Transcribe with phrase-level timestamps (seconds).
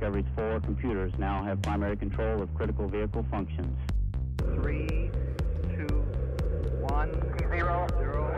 [0.00, 3.78] Discovery's four computers now have primary control of critical vehicle functions.
[4.54, 5.10] Three,
[5.68, 5.94] two,
[6.88, 8.29] one, zero, zero.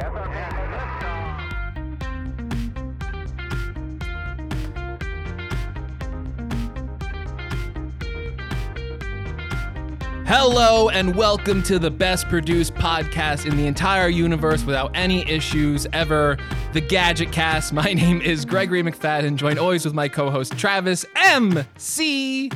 [10.35, 15.87] Hello and welcome to the best produced podcast in the entire universe without any issues
[15.93, 16.39] ever,
[16.73, 17.75] the Gadget Cast.
[17.75, 22.51] My name is Gregory McFadden, joined always with my co-host Travis MCP.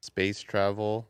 [0.00, 1.08] space travel.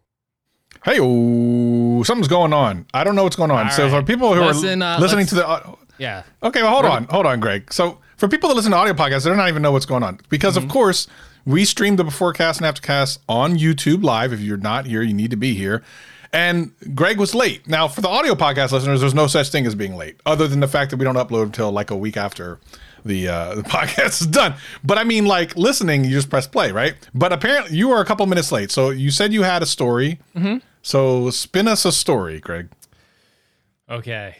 [0.87, 2.87] Hey, something's going on.
[2.95, 3.66] I don't know what's going on.
[3.66, 6.23] All so for people who Listen, are uh, listening to the uh, Yeah.
[6.43, 7.70] okay, well, hold on, hold on, Greg.
[7.74, 10.18] So for people that listen to audio podcasts, they don't even know what's going on
[10.30, 10.65] because, Mm-hmm.
[10.65, 11.09] of course,
[11.47, 14.33] we stream the beforecast and aftercast on YouTube live.
[14.33, 15.83] If you're not here, you need to be here.
[16.33, 17.69] And Greg was late.
[17.69, 20.59] Now, for the audio podcast listeners, there's no such thing as being late, other than
[20.59, 22.59] the fact that we don't upload until like a week after
[23.05, 24.55] the uh, the podcast is done.
[24.83, 26.95] But I mean, like listening, you just press play, right?
[27.15, 28.73] But apparently, you were a couple minutes late.
[28.73, 30.18] So you said you had a story.
[30.35, 30.57] Mm-hmm.
[30.83, 32.68] So spin us a story, Greg.
[33.88, 34.37] Okay.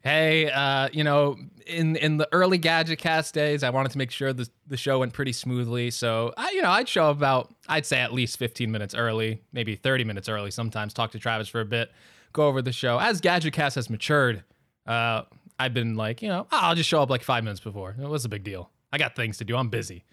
[0.00, 4.10] Hey, uh, you know, in in the early Gadget Cast days, I wanted to make
[4.10, 5.90] sure the the show went pretty smoothly.
[5.90, 9.74] So I, you know, I'd show about, I'd say at least 15 minutes early, maybe
[9.76, 10.50] 30 minutes early.
[10.50, 11.90] Sometimes talk to Travis for a bit,
[12.32, 12.98] go over the show.
[12.98, 14.44] As Gadget Cast has matured,
[14.86, 15.22] uh,
[15.58, 17.96] I've been like, you know, "Oh, I'll just show up like five minutes before.
[18.00, 18.70] It was a big deal.
[18.92, 19.56] I got things to do.
[19.56, 20.04] I'm busy.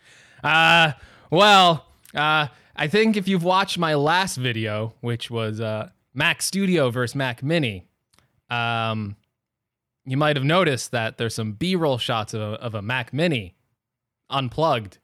[0.43, 0.93] Uh,
[1.29, 6.89] well, uh, I think if you've watched my last video, which was uh, Mac Studio
[6.89, 7.85] versus Mac Mini,
[8.49, 9.15] um,
[10.05, 13.55] you might have noticed that there's some B-roll shots of a, of a Mac Mini
[14.29, 14.99] unplugged.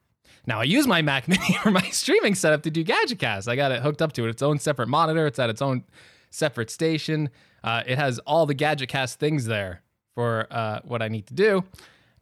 [0.45, 3.47] Now I use my Mac Mini for my streaming setup to do GadgetCast.
[3.47, 4.29] I got it hooked up to it.
[4.29, 5.27] Its own separate monitor.
[5.27, 5.83] It's at its own
[6.29, 7.29] separate station.
[7.63, 9.81] Uh, it has all the GadgetCast things there
[10.15, 11.63] for uh, what I need to do.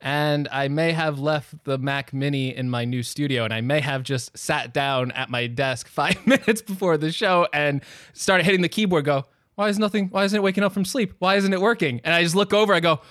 [0.01, 3.81] And I may have left the Mac Mini in my new studio, and I may
[3.81, 7.81] have just sat down at my desk five minutes before the show and
[8.13, 9.05] started hitting the keyboard.
[9.05, 9.25] Go,
[9.59, 10.07] why is nothing?
[10.07, 11.13] Why isn't it waking up from sleep?
[11.19, 11.99] Why isn't it working?
[12.05, 12.73] And I just look over.
[12.73, 13.01] I go,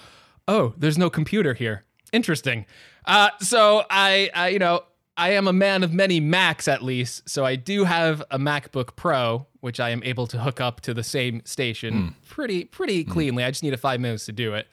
[0.49, 1.85] oh, there's no computer here.
[2.11, 2.65] Interesting.
[3.05, 4.81] Uh, so I, I, you know,
[5.19, 7.29] I am a man of many Macs at least.
[7.29, 10.95] So I do have a MacBook Pro, which I am able to hook up to
[10.95, 13.45] the same station pretty, pretty cleanly.
[13.45, 14.69] I just need a five minutes to do it.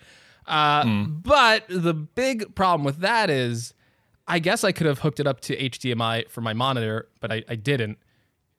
[0.47, 3.73] Uh, But the big problem with that is,
[4.29, 7.43] I guess I could have hooked it up to HDMI for my monitor, but I,
[7.49, 7.97] I didn't.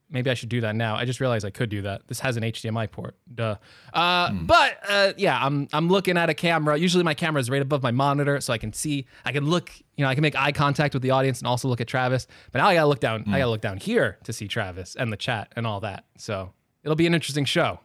[0.09, 0.95] Maybe I should do that now.
[0.95, 2.07] I just realized I could do that.
[2.07, 3.17] This has an HDMI port.
[3.33, 3.57] Duh.
[3.93, 6.77] Uh, But uh, yeah, I'm I'm looking at a camera.
[6.77, 9.05] Usually my camera is right above my monitor, so I can see.
[9.25, 9.69] I can look.
[9.97, 12.25] You know, I can make eye contact with the audience and also look at Travis.
[12.53, 13.25] But now I gotta look down.
[13.27, 16.05] I gotta look down here to see Travis and the chat and all that.
[16.17, 16.53] So
[16.83, 17.79] it'll be an interesting show.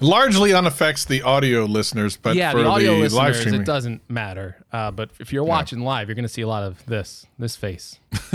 [0.00, 4.56] Largely unaffects the audio listeners, but yeah, for the audio live listeners, it doesn't matter.
[4.72, 7.98] Uh, but if you're watching live, you're gonna see a lot of this this face.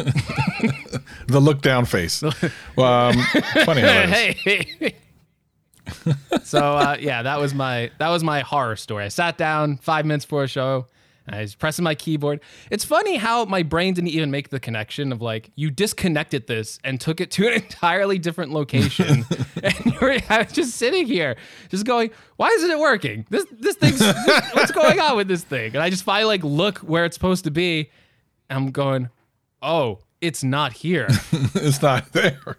[1.27, 2.23] the look down face.
[2.23, 2.31] um,
[2.77, 4.35] funny how that is.
[4.41, 4.95] hey.
[6.43, 9.05] so uh, yeah, that was my that was my horror story.
[9.05, 10.87] I sat down five minutes before a show.
[11.33, 12.41] I was pressing my keyboard.
[12.69, 16.79] It's funny how my brain didn't even make the connection of like you disconnected this
[16.83, 19.25] and took it to an entirely different location,
[19.63, 21.35] and you were I was just sitting here,
[21.69, 23.25] just going, "Why isn't it working?
[23.29, 26.43] This this thing's this, what's going on with this thing?" And I just finally like
[26.43, 27.89] look where it's supposed to be,
[28.49, 29.09] and I'm going,
[29.61, 31.07] "Oh, it's not here."
[31.55, 32.57] it's not there.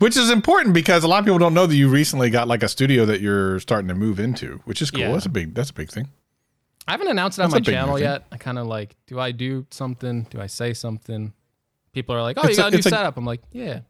[0.00, 2.62] Which is important because a lot of people don't know that you recently got like
[2.62, 5.00] a studio that you're starting to move into, which is cool.
[5.00, 5.12] Yeah.
[5.12, 6.08] That's a big that's a big thing.
[6.86, 8.04] I haven't announced it on That's my channel thing.
[8.04, 8.24] yet.
[8.30, 10.24] I kind of like, do I do something?
[10.30, 11.32] Do I say something?
[11.92, 13.16] People are like, oh, It's you got a new a- setup.
[13.16, 13.80] I'm like, yeah,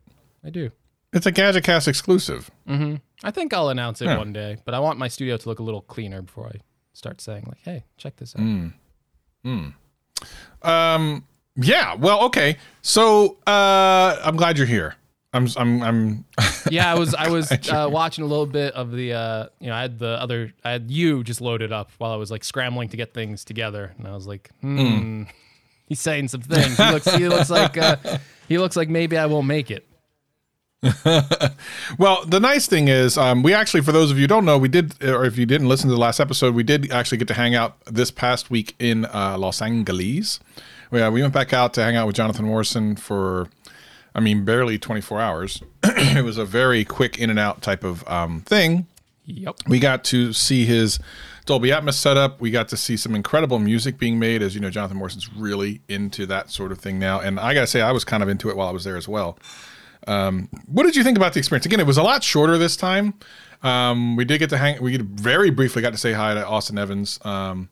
[0.44, 0.70] I do.
[1.12, 2.50] It's a Gadget Cast exclusive.
[2.68, 4.18] I think I'll announce it Yeah.
[4.18, 6.60] one day, but I want my studio to look a little cleaner before I
[6.92, 8.42] start saying like, hey, check this out.
[8.42, 9.74] Mm.
[10.62, 11.24] Um
[11.56, 12.56] yeah, well, okay.
[12.82, 14.96] So uh I'm glad you're here.
[15.34, 16.24] I'm I'm I'm
[16.70, 19.74] yeah, I was I was uh, watching a little bit of the uh, you know
[19.74, 22.88] I had the other I had you just loaded up while I was like scrambling
[22.90, 25.24] to get things together, and I was like, hmm,
[25.86, 26.76] he's saying some things.
[26.76, 27.96] He looks he looks like uh,
[28.48, 29.86] he looks like maybe I won't make it.
[31.98, 34.58] Well, the nice thing is, um, we actually, for those of you who don't know,
[34.58, 37.28] we did, or if you didn't listen to the last episode, we did actually get
[37.28, 40.40] to hang out this past week in uh, Los Angeles.
[40.90, 43.48] We, uh, we went back out to hang out with Jonathan Morrison for,
[44.14, 45.62] I mean, barely 24 hours.
[45.82, 48.86] it was a very quick in and out type of um, thing.
[49.26, 49.56] Yep.
[49.66, 50.98] We got to see his
[51.46, 52.40] Dolby Atmos setup.
[52.40, 54.42] We got to see some incredible music being made.
[54.42, 57.20] As you know, Jonathan Morrison's really into that sort of thing now.
[57.20, 58.96] And I got to say, I was kind of into it while I was there
[58.96, 59.38] as well.
[60.06, 61.64] Um, what did you think about the experience?
[61.66, 63.14] Again, it was a lot shorter this time.
[63.62, 64.80] Um, we did get to hang.
[64.82, 67.18] We very briefly got to say hi to Austin Evans.
[67.24, 67.70] Um,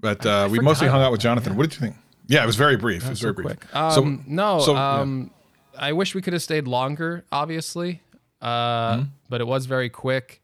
[0.00, 1.56] but uh, we mostly hung out with Jonathan.
[1.56, 1.96] What did you think?
[2.28, 3.04] Yeah, it was very brief.
[3.04, 3.46] It was very brief.
[3.46, 3.76] quick.
[3.76, 5.30] Um, no, so, um,
[5.78, 8.02] I wish we could have stayed longer, obviously,
[8.40, 9.02] uh, Mm-hmm.
[9.28, 10.42] but it was very quick.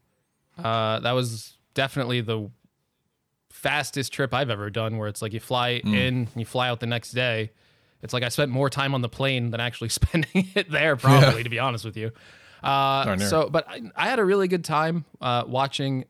[0.57, 2.49] Uh, that was definitely the
[3.49, 5.93] fastest trip I've ever done, where it's like you fly Mm.
[5.95, 7.51] in, you fly out the next day.
[8.01, 11.43] It's like I spent more time on the plane than actually spending it there, probably,
[11.43, 12.11] to be honest with you.
[12.63, 16.05] Uh, so, but I, I had a really good time uh, watching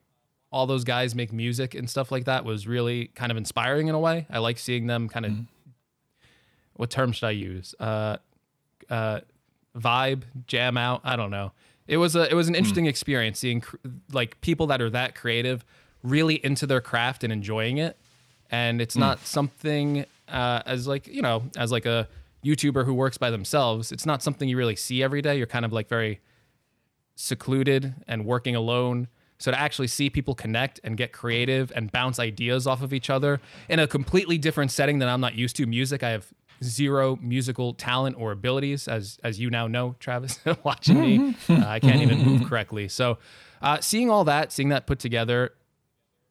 [0.51, 2.45] all those guys make music and stuff like that.
[2.45, 4.25] Was really kind of inspiring in a way.
[4.29, 5.41] I like seeing them kind of Mm-hmm.
[6.73, 7.75] what term should I use?
[8.89, 9.21] Uh,
[9.77, 11.01] vibe, jam out.
[11.03, 11.51] I don't know.
[11.87, 13.77] It was a it was an interesting experience seeing cr-
[14.11, 15.63] like people that are that creative,
[16.03, 17.97] really into their craft and enjoying it.
[18.49, 22.07] And it's not something uh, as like you know as like a
[22.43, 23.91] YouTuber who works by themselves.
[23.91, 25.37] It's not something you really see every day.
[25.37, 26.21] You're kind of like very
[27.15, 29.07] secluded and working alone.
[29.37, 33.09] So to actually see people connect and get creative and bounce ideas off of each
[33.09, 35.65] other in a completely different setting than I'm not used to.
[35.65, 36.27] Music, I have
[36.63, 41.35] zero musical talent or abilities, as as you now know, Travis, watching me.
[41.49, 42.87] Uh, I can't even move correctly.
[42.87, 43.17] So
[43.61, 45.53] uh, seeing all that, seeing that put together,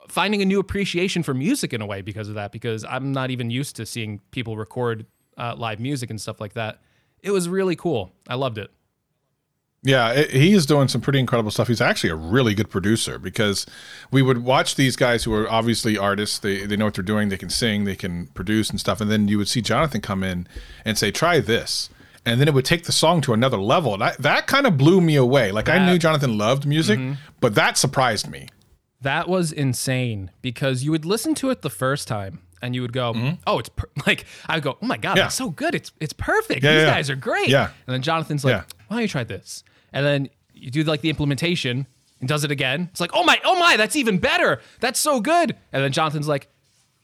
[0.08, 3.30] finding a new appreciation for music in a way because of that, because I'm not
[3.30, 5.06] even used to seeing people record
[5.36, 6.80] uh, live music and stuff like that.
[7.22, 8.12] It was really cool.
[8.28, 8.70] I loved it.
[9.86, 11.68] Yeah, it, he is doing some pretty incredible stuff.
[11.68, 13.66] He's actually a really good producer because
[14.10, 16.38] we would watch these guys who are obviously artists.
[16.38, 17.28] They they know what they're doing.
[17.28, 17.84] They can sing.
[17.84, 19.02] They can produce and stuff.
[19.02, 20.48] And then you would see Jonathan come in
[20.86, 21.90] and say, "Try this."
[22.24, 23.92] And then it would take the song to another level.
[23.92, 25.52] And I, that kind of blew me away.
[25.52, 26.98] Like I knew Jonathan loved music,
[27.40, 28.48] but that surprised me.
[29.02, 32.94] That was insane because you would listen to it the first time and you would
[32.94, 33.90] go, "Oh, it's per-.
[34.06, 35.16] like," I would go, "Oh my god, Mm-hmm.
[35.18, 35.22] Yeah.
[35.24, 35.74] that's so good!
[35.74, 36.64] It's it's perfect.
[36.64, 37.64] Yeah, These yeah, guys are great." Yeah.
[37.86, 38.64] And then Jonathan's like.
[38.88, 39.62] "Why don't you try this?"
[39.94, 41.86] And then you do like the implementation
[42.20, 42.88] and does it again.
[42.92, 44.60] It's like, "Oh my, oh my, that's even better.
[44.80, 46.48] That's so good." And then Jonathan's like,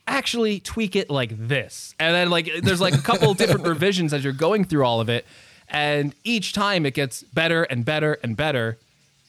[0.06, 4.22] "Actually, tweak it like this." And then like there's like a couple different revisions as
[4.22, 5.24] you're going through all of it,
[5.70, 8.78] and each time it gets better and better and better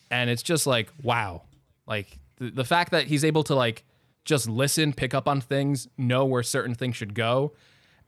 [0.09, 1.41] and it's just like wow
[1.87, 3.83] like the, the fact that he's able to like
[4.25, 7.53] just listen pick up on things know where certain things should go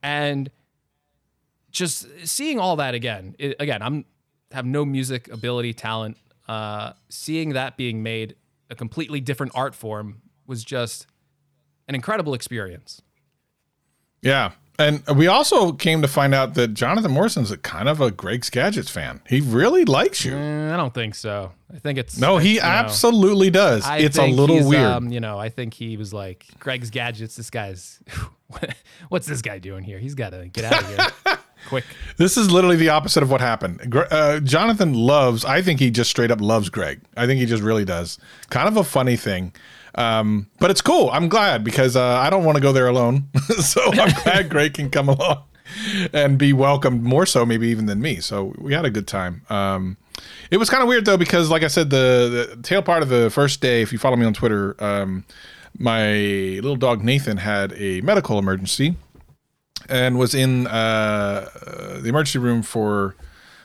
[0.03, 0.51] and
[1.71, 4.05] just seeing all that again it, again i'm
[4.53, 6.17] have no music ability talent
[6.47, 8.35] uh seeing that being made
[8.69, 11.07] a completely different art form was just
[11.87, 13.01] an incredible experience
[14.21, 14.51] Yeah.
[14.79, 18.49] And we also came to find out that Jonathan Morrison's a kind of a Greg's
[18.49, 19.21] Gadgets fan.
[19.29, 20.35] He really likes you.
[20.35, 23.85] Eh, i don't think so i think it's No, he you know, absolutely does.
[23.85, 24.81] I it's a little weird.
[24.81, 27.35] Um, you know, I think he was like Greg's gadgets.
[27.35, 27.99] This guy's,
[29.09, 29.99] what's this guy doing here?
[29.99, 30.87] He's got to get out of
[31.25, 31.85] here quick.
[32.17, 33.93] This is literally the opposite of what happened.
[34.11, 37.01] Uh, Jonathan loves, I think he just straight up loves Greg.
[37.17, 38.19] I think he just really does.
[38.49, 39.53] Kind of a funny thing.
[39.95, 41.09] Um, but it's cool.
[41.11, 43.27] I'm glad because uh, I don't want to go there alone.
[43.59, 45.43] so I'm glad Greg can come along
[46.13, 48.19] and be welcomed more so, maybe even than me.
[48.19, 49.43] So we had a good time.
[49.49, 49.97] Um,
[50.51, 53.09] it was kind of weird though because, like I said, the, the tail part of
[53.09, 55.25] the first day, if you follow me on Twitter, um,
[55.77, 58.95] my little dog Nathan had a medical emergency
[59.89, 63.15] and was in uh, uh, the emergency room for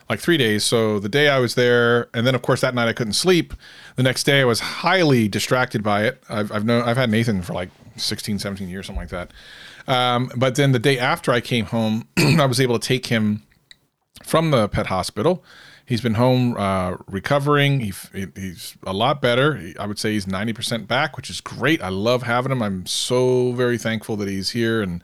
[0.09, 0.65] like three days.
[0.65, 3.55] So the day I was there, and then of course that night I couldn't sleep.
[3.97, 6.23] The next day I was highly distracted by it.
[6.29, 9.33] I've I've known I've had Nathan for like 16, 17 years, something like that.
[9.87, 13.43] Um, but then the day after I came home, I was able to take him
[14.23, 15.43] from the pet hospital.
[15.87, 17.81] He's been home uh, recovering.
[17.81, 19.57] He, he- he's a lot better.
[19.57, 21.81] He- I would say he's 90% back, which is great.
[21.83, 22.63] I love having him.
[22.63, 25.03] I'm so very thankful that he's here and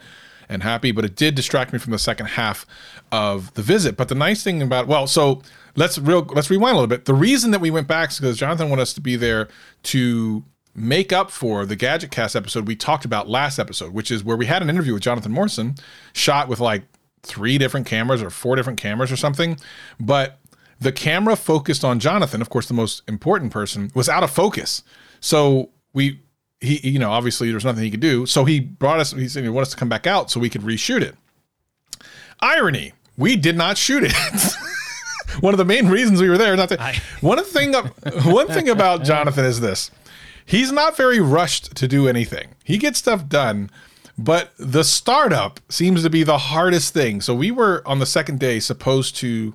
[0.48, 0.92] and happy.
[0.92, 2.66] But it did distract me from the second half
[3.12, 3.96] of the visit.
[3.96, 5.42] But the nice thing about well, so
[5.76, 7.04] let's real let's rewind a little bit.
[7.04, 9.48] The reason that we went back is because Jonathan wanted us to be there
[9.84, 14.24] to make up for the Gadget Cast episode we talked about last episode, which is
[14.24, 15.76] where we had an interview with Jonathan Morrison,
[16.12, 16.82] shot with like
[17.22, 19.56] three different cameras or four different cameras or something.
[20.00, 20.38] But
[20.80, 24.82] the camera focused on Jonathan, of course, the most important person, was out of focus.
[25.20, 26.20] So we,
[26.60, 28.26] he, you know, obviously there's nothing he could do.
[28.26, 30.48] So he brought us, he said he wanted us to come back out so we
[30.50, 31.14] could reshoot it.
[32.40, 34.12] Irony, we did not shoot it.
[35.40, 36.56] one of the main reasons we were there.
[36.56, 37.72] Not to, I- one thing,
[38.24, 39.90] one thing about Jonathan is this:
[40.44, 42.48] he's not very rushed to do anything.
[42.64, 43.70] He gets stuff done,
[44.18, 47.20] but the startup seems to be the hardest thing.
[47.20, 49.54] So we were on the second day supposed to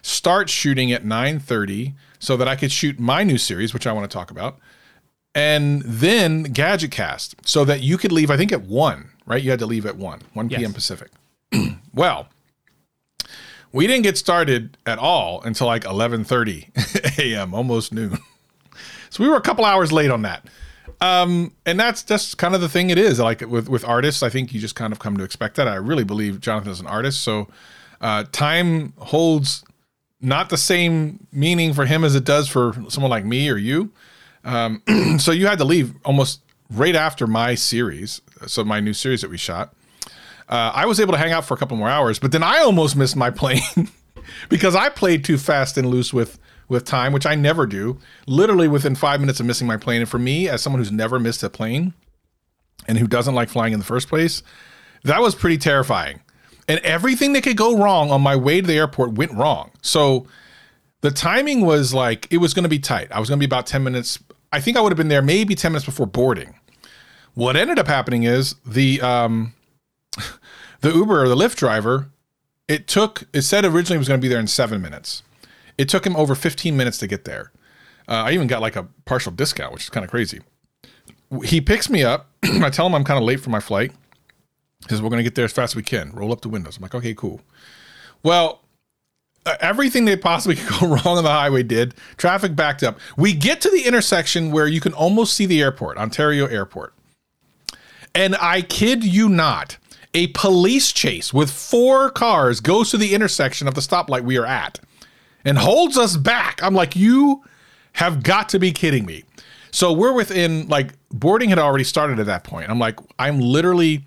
[0.00, 4.08] start shooting at 9:30 so that I could shoot my new series, which I want
[4.10, 4.58] to talk about,
[5.34, 8.30] and then GadgetCast, so that you could leave.
[8.30, 9.42] I think at one, right?
[9.42, 10.72] You had to leave at one, 1 p.m.
[10.72, 11.10] Pacific.
[11.94, 12.28] well,
[13.72, 18.18] we didn't get started at all until like 11:30 a.m., almost noon.
[19.10, 20.46] So we were a couple hours late on that.
[21.00, 23.18] Um, and that's just kind of the thing it is.
[23.18, 25.68] Like with with artists, I think you just kind of come to expect that.
[25.68, 27.48] I really believe Jonathan is an artist, so
[28.00, 29.64] uh, time holds
[30.20, 33.90] not the same meaning for him as it does for someone like me or you.
[34.44, 34.82] Um,
[35.18, 39.30] so you had to leave almost right after my series, so my new series that
[39.30, 39.74] we shot.
[40.48, 42.58] Uh, I was able to hang out for a couple more hours, but then I
[42.58, 43.90] almost missed my plane
[44.48, 47.98] because I played too fast and loose with with time, which I never do.
[48.26, 51.18] Literally within five minutes of missing my plane, and for me, as someone who's never
[51.18, 51.92] missed a plane
[52.88, 54.42] and who doesn't like flying in the first place,
[55.04, 56.20] that was pretty terrifying.
[56.68, 59.70] And everything that could go wrong on my way to the airport went wrong.
[59.82, 60.26] So
[61.00, 63.08] the timing was like it was going to be tight.
[63.12, 64.18] I was going to be about 10 minutes.
[64.52, 66.54] I think I would have been there maybe 10 minutes before boarding.
[67.34, 69.54] What ended up happening is the um
[70.80, 72.10] the Uber or the Lyft driver,
[72.68, 75.22] it took it said originally it was going to be there in 7 minutes.
[75.78, 77.50] It took him over 15 minutes to get there.
[78.08, 80.40] Uh, I even got like a partial discount, which is kind of crazy.
[81.44, 82.28] He picks me up.
[82.42, 83.92] I tell him I'm kind of late for my flight.
[84.82, 86.10] He says, We're going to get there as fast as we can.
[86.12, 86.76] Roll up the windows.
[86.76, 87.40] I'm like, Okay, cool.
[88.22, 88.61] Well,
[89.60, 91.94] everything that possibly could go wrong on the highway did.
[92.16, 92.98] Traffic backed up.
[93.16, 96.94] We get to the intersection where you can almost see the airport, Ontario Airport.
[98.14, 99.78] And I kid you not,
[100.14, 104.46] a police chase with four cars goes to the intersection of the stoplight we are
[104.46, 104.78] at
[105.44, 106.62] and holds us back.
[106.62, 107.42] I'm like, you
[107.94, 109.24] have got to be kidding me.
[109.70, 112.70] So we're within, like, boarding had already started at that point.
[112.70, 114.04] I'm like, I'm literally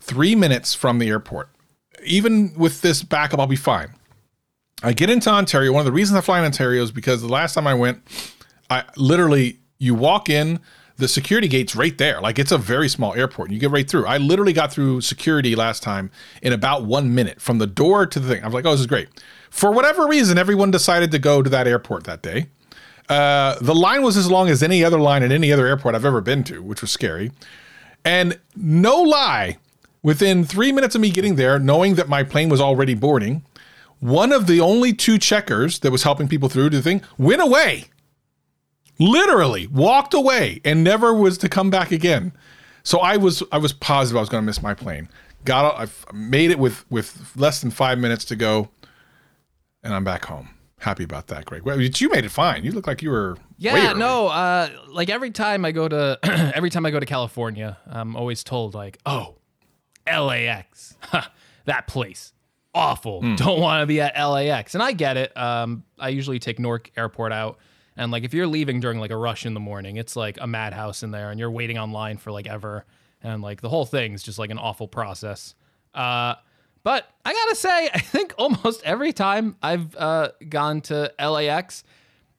[0.00, 1.48] three minutes from the airport.
[2.04, 3.94] Even with this backup, I'll be fine.
[4.82, 5.72] I get into Ontario.
[5.72, 8.02] One of the reasons I fly in Ontario is because the last time I went,
[8.68, 10.60] I literally, you walk in,
[10.98, 12.20] the security gate's right there.
[12.20, 13.48] Like it's a very small airport.
[13.48, 14.06] And you get right through.
[14.06, 16.10] I literally got through security last time
[16.42, 18.42] in about one minute from the door to the thing.
[18.42, 19.08] I was like, oh, this is great.
[19.50, 22.46] For whatever reason, everyone decided to go to that airport that day.
[23.08, 26.04] Uh, the line was as long as any other line at any other airport I've
[26.04, 27.30] ever been to, which was scary.
[28.04, 29.58] And no lie,
[30.02, 33.42] within three minutes of me getting there, knowing that my plane was already boarding,
[34.00, 37.84] one of the only two checkers that was helping people through the thing went away.
[38.98, 42.32] Literally walked away and never was to come back again.
[42.82, 45.08] So I was I was positive I was going to miss my plane.
[45.44, 48.68] Got I made it with with less than five minutes to go,
[49.82, 50.50] and I'm back home.
[50.78, 51.62] Happy about that, Greg.
[51.62, 52.62] Well, you made it fine.
[52.64, 53.38] You look like you were.
[53.58, 54.28] Yeah, no.
[54.28, 56.18] Uh, like every time I go to
[56.54, 59.36] every time I go to California, I'm always told like, "Oh,
[60.06, 60.94] LAX,
[61.64, 62.32] that place,
[62.76, 63.20] awful.
[63.22, 63.34] Hmm.
[63.36, 65.36] Don't want to be at LAX." And I get it.
[65.36, 67.58] Um, I usually take Newark Airport out,
[67.96, 70.46] and like if you're leaving during like a rush in the morning, it's like a
[70.46, 72.84] madhouse in there, and you're waiting online for like ever,
[73.22, 75.54] and like the whole thing's just like an awful process.
[75.94, 76.34] Uh,
[76.82, 81.82] but I gotta say, I think almost every time I've uh, gone to LAX,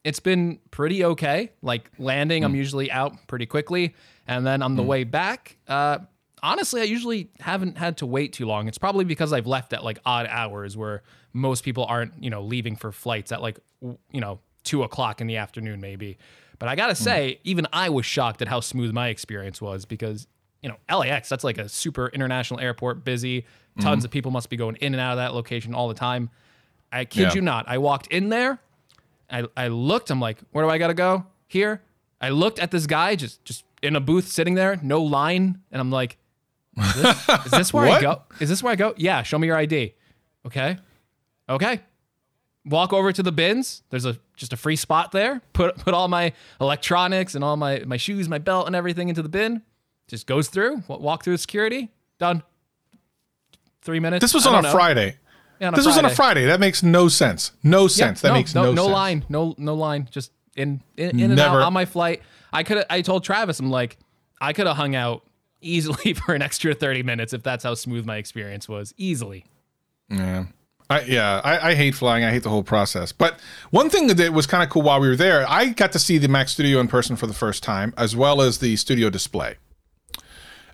[0.04, 1.52] it's been pretty okay.
[1.62, 3.96] Like landing, I'm usually out pretty quickly,
[4.28, 6.00] and then on the way back, uh,
[6.44, 8.68] honestly, I usually haven't had to wait too long.
[8.68, 11.04] It's probably because I've left at like odd hours where
[11.34, 15.28] most people aren't, you know, leaving for flights at like, you know, two o'clock in
[15.28, 16.18] the afternoon maybe.
[16.60, 17.04] But I gotta hmm.
[17.04, 20.28] say, even I was shocked at how smooth my experience was because
[20.62, 23.42] you know LAX that's like a super international airport, busy.
[23.42, 23.82] Mm-hmm.
[23.82, 26.30] Tons of people must be going in and out of that location all the time.
[26.92, 27.34] I kid Yeah.
[27.36, 27.68] you not.
[27.68, 28.60] I walked in there.
[29.30, 30.10] I, I looked.
[30.10, 31.26] I'm like, where do I gotta go?
[31.48, 31.82] Here.
[32.20, 35.80] I looked at this guy just just in a booth sitting there, no line, and
[35.80, 36.18] I'm like,
[36.78, 38.22] is this, is this where I go?
[38.40, 38.94] Is this where I go?
[38.98, 39.24] Yeah.
[39.24, 39.96] Show me your ID.
[40.46, 40.78] Okay.
[41.50, 41.82] Okay.
[42.66, 43.84] Walk over to the bins.
[43.90, 45.42] There's a just a free spot there.
[45.54, 49.22] Put put all my electronics and all my my shoes, my belt, and everything into
[49.24, 49.62] the bin.
[50.08, 50.84] Just goes through.
[50.88, 51.92] Walk through security.
[52.20, 52.44] Done.
[53.82, 54.22] Three minutes.
[54.22, 54.72] This was on a know.
[54.72, 55.18] Friday.
[55.60, 56.46] Yeah, on This was on a Friday.
[56.46, 57.52] That makes no sense.
[57.64, 58.22] No Yeah, sense.
[58.22, 58.94] that no, makes no, no, no sense.
[58.94, 60.08] line, no no line.
[60.12, 62.22] Just in in, in and Never- out on my flight.
[62.54, 63.98] I could I told Travis I'm like
[64.42, 65.24] I could have hung out
[65.68, 68.94] easily for an extra 30 minutes if that's how smooth my experience was.
[68.98, 69.46] Easily.
[70.10, 70.46] Yeah.
[70.90, 72.24] I, yeah, I, I hate flying.
[72.24, 73.12] I hate the whole process.
[73.12, 73.40] But
[73.72, 76.18] one thing that was kind of cool while we were there, I got to see
[76.18, 79.56] the Mac Studio in person for the first time, as well as the studio display.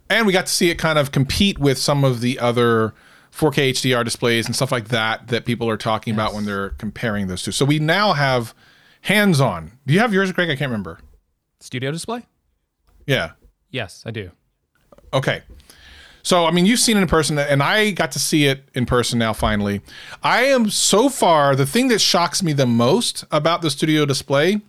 [0.10, 2.94] And we got to see it kind of compete with some of the other
[3.32, 7.26] 4K HDR displays and stuff like that that people are talking about when they're comparing
[7.26, 7.52] those two.
[7.52, 8.54] So we now have
[9.02, 9.72] hands on.
[9.88, 10.50] Do you have yours, Greg?
[10.50, 11.00] I can't remember.
[11.60, 12.28] Studio display?
[13.08, 13.32] Yeah.
[13.72, 14.30] Yes, I do.
[15.14, 15.44] Okay.
[16.26, 18.86] So, I mean, you've seen it in person, and I got to see it in
[18.86, 19.82] person now, finally.
[20.24, 24.62] I am so far, the thing that shocks me the most about the studio display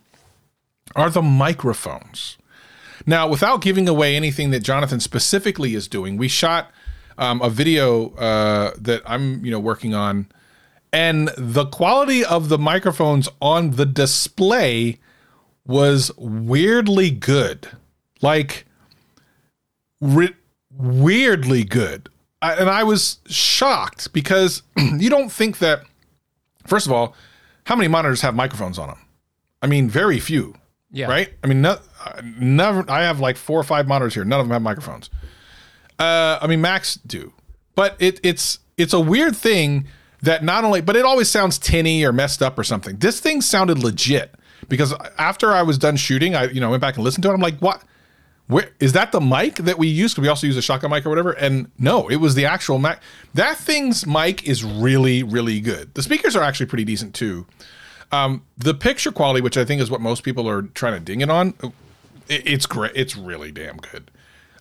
[0.97, 2.37] are the microphones.
[3.05, 6.71] Now, without giving away anything that Jonathan specifically is doing, we shot
[7.17, 10.27] um, a video uh, that I'm, you know, working on,
[10.91, 14.99] and the quality of the microphones on the display
[15.65, 17.69] was weirdly good.
[18.21, 18.65] like
[20.05, 20.35] ri-
[20.71, 22.09] weirdly good.
[22.41, 25.83] I, and I was shocked because you don't think that.
[26.67, 27.15] First of all,
[27.65, 28.97] how many monitors have microphones on them?
[29.61, 30.55] I mean, very few.
[30.91, 31.07] Yeah.
[31.07, 31.33] Right.
[31.43, 31.77] I mean, no,
[32.37, 32.89] never.
[32.89, 34.23] I have like four or five monitors here.
[34.23, 35.09] None of them have microphones.
[35.99, 37.33] Uh, I mean, Macs do,
[37.75, 39.87] but it, it's it's a weird thing
[40.21, 42.97] that not only, but it always sounds tinny or messed up or something.
[42.97, 44.35] This thing sounded legit
[44.69, 47.33] because after I was done shooting, I you know went back and listened to it.
[47.33, 47.81] I'm like, what?
[48.47, 50.13] Where is that the mic that we use?
[50.13, 51.31] Because we also use a shotgun mic or whatever.
[51.31, 52.99] And no, it was the actual mic.
[53.33, 55.93] That thing's mic is really, really good.
[55.95, 57.47] The speakers are actually pretty decent too.
[58.11, 61.21] Um, the picture quality, which I think is what most people are trying to ding
[61.21, 61.55] it on,
[62.29, 62.91] it, it's great.
[62.95, 64.11] It's really damn good.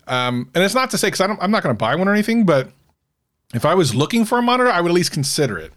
[0.07, 2.45] Um, and it's not to say because I'm not going to buy one or anything,
[2.45, 2.71] but
[3.55, 5.73] if I was looking for a monitor, I would at least consider it.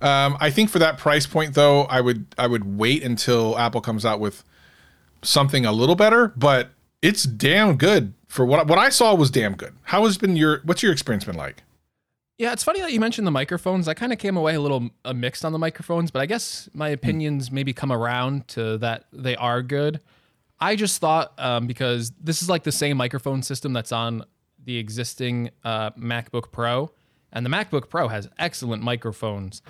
[0.00, 3.80] Um, I think for that price point, though, I would I would wait until Apple
[3.80, 4.44] comes out with
[5.22, 6.32] something a little better.
[6.36, 6.70] But
[7.02, 9.74] it's damn good for what what I saw was damn good.
[9.84, 11.62] How has been your what's your experience been like?
[12.38, 13.88] Yeah, it's funny that you mentioned the microphones.
[13.88, 16.68] I kind of came away a little uh, mixed on the microphones, but I guess
[16.74, 20.00] my opinions maybe come around to that they are good.
[20.60, 24.24] I just thought um, because this is like the same microphone system that's on
[24.62, 26.90] the existing uh, MacBook Pro,
[27.32, 29.62] and the MacBook Pro has excellent microphones.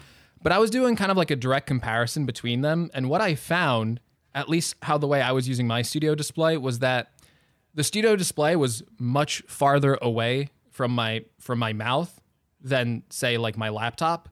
[0.42, 3.37] But I was doing kind of like a direct comparison between them, and what I
[3.37, 4.00] found,
[4.35, 7.12] at least how the way I was using my studio display, was that
[7.76, 12.21] the studio display was much farther away from my from my mouth
[12.61, 14.28] than say like my laptop.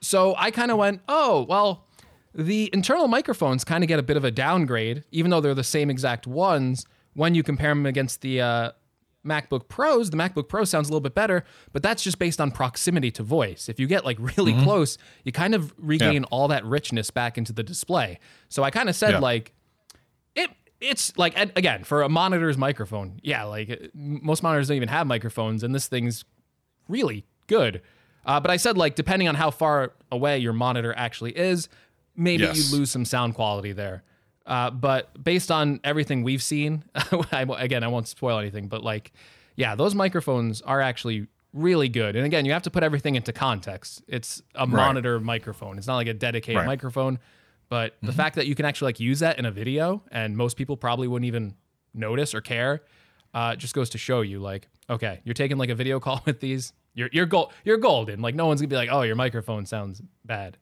[0.00, 1.86] So I kind of went, "Oh, well,
[2.34, 5.64] the internal microphones kind of get a bit of a downgrade even though they're the
[5.64, 8.70] same exact ones when you compare them against the uh,
[9.26, 11.42] MacBook Pros, the MacBook Pro sounds a little bit better,
[11.72, 13.68] but that's just based on proximity to voice.
[13.70, 16.28] If you get like really close, you kind of regain Yeah.
[16.30, 18.18] all that richness back into the display.
[18.50, 19.18] So I kind of said Yeah.
[19.20, 19.52] like
[20.80, 25.06] it's like again for a monitor's microphone yeah like uh, most monitors don't even have
[25.06, 26.24] microphones and this thing's
[26.88, 27.82] really good.
[28.24, 31.68] Uh, but i said like depending on how far away your monitor actually is
[32.16, 32.70] maybe Yes.
[32.70, 34.02] you lose some sound quality there.
[34.46, 36.84] Uh, but based on everything we've seen
[37.32, 39.12] I, again i won't spoil anything but like
[39.56, 42.16] yeah those microphones are actually really good.
[42.16, 44.02] And again you have to put everything into context.
[44.08, 45.78] It's a monitor microphone.
[45.78, 46.66] It's not like a dedicated Right.
[46.66, 47.18] Microphone
[47.68, 50.56] but the fact that you can actually like use that in a video and most
[50.56, 51.54] people probably wouldn't even
[51.94, 52.82] notice or care
[53.34, 56.40] uh, just goes to show you like okay you're taking like a video call with
[56.40, 58.20] these you're you're gold you're golden.
[58.20, 60.56] Like no one's gonna be like oh your microphone sounds bad.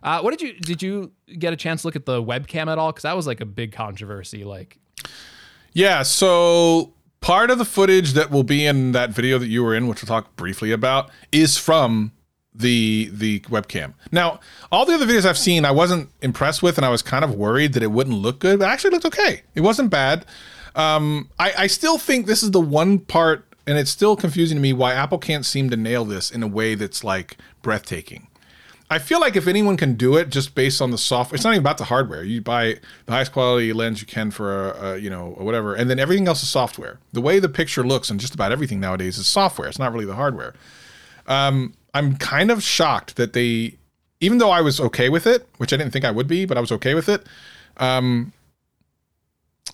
[0.00, 2.78] Uh, what did you did you get a chance to look at the webcam at
[2.78, 2.92] all?
[2.92, 4.78] Because that was like a big controversy like
[5.72, 9.74] Yeah, so part of the footage that will be in that video that you were
[9.74, 12.12] in, which we'll talk briefly about, is from
[12.54, 13.94] the the webcam.
[14.10, 14.40] Now,
[14.72, 17.34] all the other videos I've seen, I wasn't impressed with, and I was kind of
[17.34, 19.42] worried that it wouldn't look good, but it actually looked okay.
[19.54, 20.24] It wasn't bad.
[20.74, 24.62] Um, I, I still think this is the one part, and it's still confusing to
[24.62, 28.28] me why Apple can't seem to nail this in a way that's like breathtaking.
[28.90, 31.50] I feel like if anyone can do it just based on the software, it's not
[31.50, 32.24] even about the hardware.
[32.24, 35.90] You buy the highest quality lens you can for a, a you know whatever, and
[35.90, 36.98] then everything else is software.
[37.12, 39.68] The way the picture looks and just about everything nowadays is software.
[39.68, 40.54] It's not really the hardware.
[41.26, 43.76] Um, I'm kind of shocked that they,
[44.20, 46.56] even though I was okay with it, which I didn't think I would be, but
[46.56, 47.26] I was okay with it.
[47.78, 48.32] Um,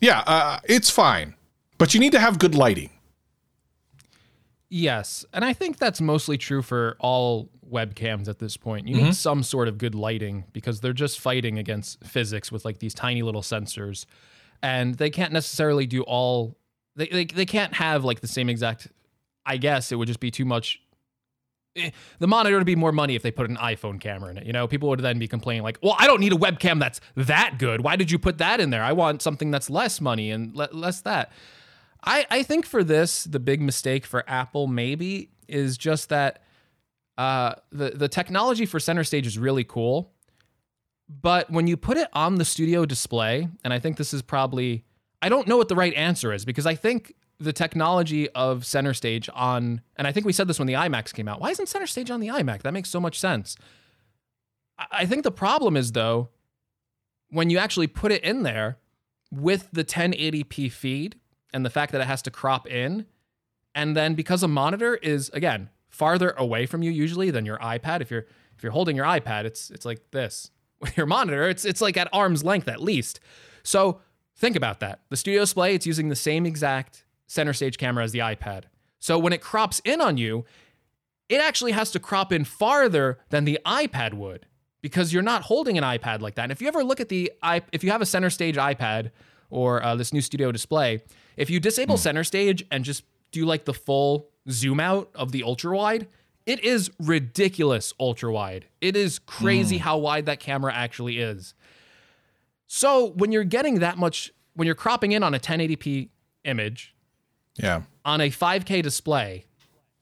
[0.00, 1.34] yeah, uh, it's fine,
[1.78, 2.90] but you need to have good lighting.
[4.68, 8.88] Yes, and I think that's mostly true for all webcams at this point.
[8.88, 12.78] You need some sort of good lighting because they're just fighting against physics with like
[12.78, 14.06] these tiny little sensors,
[14.62, 16.56] and they can't necessarily do all.
[16.96, 18.88] They they, they can't have like the same exact.
[19.46, 20.80] I guess it would just be too much.
[21.76, 24.46] Eh, The monitor would be more money if they put an iPhone camera in it.
[24.46, 27.00] You know, people would then be complaining like, "Well, I don't need a webcam that's
[27.16, 27.82] that good.
[27.82, 28.82] Why did you put that in there?
[28.82, 31.32] I want something that's less money and le- less that."
[32.06, 36.42] I, I think for this, the big mistake for Apple maybe is just that
[37.16, 40.12] uh, the the technology for center stage is really cool,
[41.08, 44.84] but when you put it on the studio display, and I think this is probably
[45.22, 48.94] I don't know what the right answer is because I think the technology of center
[48.94, 51.40] stage on, and I think we said this when the iMacs came out.
[51.40, 52.62] Why isn't center stage on the iMac?
[52.62, 53.56] That makes so much sense.
[54.78, 56.30] I- I think the problem is though,
[57.30, 58.78] when you actually put it in there
[59.30, 61.18] with the 1080p feed
[61.52, 63.06] and the fact that it has to crop in,
[63.74, 68.00] and then because a monitor is again farther away from you usually than your iPad.
[68.00, 68.26] If you're
[68.56, 70.50] if you're holding your iPad, it's it's like this.
[70.80, 73.18] With your monitor, it's it's like at arm's length at least.
[73.62, 74.00] So
[74.36, 75.00] think about that.
[75.08, 78.64] The studio display, it's using the same exact center stage camera as the iPad.
[78.98, 80.44] So when it crops in on you,
[81.28, 84.46] it actually has to crop in farther than the iPad would
[84.80, 86.44] because you're not holding an iPad like that.
[86.44, 87.32] And if you ever look at the
[87.72, 89.10] if you have a center stage iPad
[89.50, 91.02] or uh, this new studio display,
[91.36, 95.42] If you disable center stage and just do like the full zoom out of the
[95.42, 96.06] ultra wide,
[96.46, 98.66] it is ridiculous ultra wide.
[98.80, 101.54] It is crazy how wide that camera actually is.
[102.66, 106.10] So when you're getting that much, when you're cropping in on a 1080p
[106.44, 106.93] image
[107.56, 107.82] Yeah.
[108.04, 109.44] on a 5K display,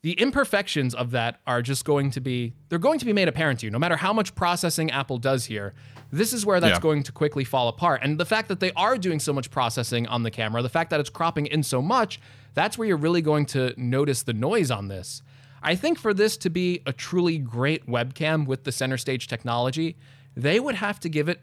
[0.02, 3.60] the imperfections of that are just going to be they're going to be made apparent
[3.60, 5.74] to you no matter how much processing Apple does here.
[6.10, 6.80] This is where that's Yeah.
[6.80, 8.00] going to quickly fall apart.
[8.02, 10.90] And the fact that they are doing so much processing on the camera, the fact
[10.90, 12.20] that it's cropping in so much,
[12.54, 15.22] that's where you're really going to notice the noise on this.
[15.62, 19.96] I think for this to be a truly great webcam with the center stage technology,
[20.36, 21.40] they would have to give it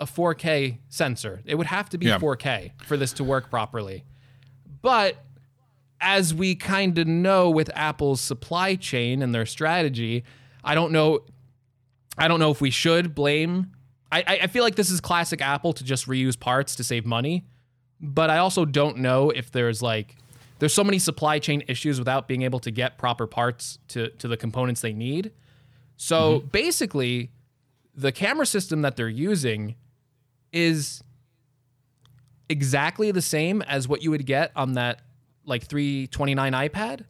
[0.00, 1.42] a 4K sensor.
[1.44, 2.18] It would have to be Yeah.
[2.18, 4.04] 4K for this to work properly.
[4.80, 5.22] But
[6.00, 10.24] as we kind of know with Apple's supply chain and their strategy,
[10.62, 11.20] I don't know.
[12.16, 13.72] I don't know if we should blame.
[14.10, 17.04] I, I- I feel like this is classic Apple to just reuse parts to save
[17.06, 17.44] money,
[18.00, 20.16] but I also don't know if there's like
[20.58, 24.28] there's so many supply chain issues without being able to get proper parts to to
[24.28, 25.32] the components they need.
[25.96, 26.48] So mm-hmm.
[26.48, 27.30] basically,
[27.94, 29.74] the camera system that they're using
[30.52, 31.02] is
[32.48, 35.02] exactly the same as what you would get on that
[35.48, 37.04] like 329 iPad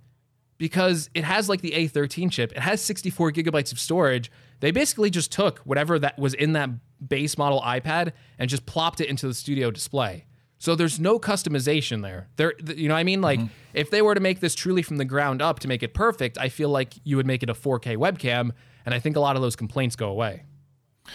[0.59, 2.53] because it has like the A13 chip.
[2.53, 4.31] It has 64 gigabytes of storage.
[4.61, 6.71] They basically just took whatever that was in that
[7.07, 10.27] base model iPad and just plopped it into the studio display.
[10.59, 12.29] So there's no customization there.
[12.35, 13.21] There, you know what I mean?
[13.21, 13.49] Like mm-hmm.
[13.75, 16.37] if they were to make this truly from the ground up to make it perfect,
[16.37, 18.51] I feel like you would make it a 4K webcam,
[18.85, 20.43] and I think a lot of those complaints go away.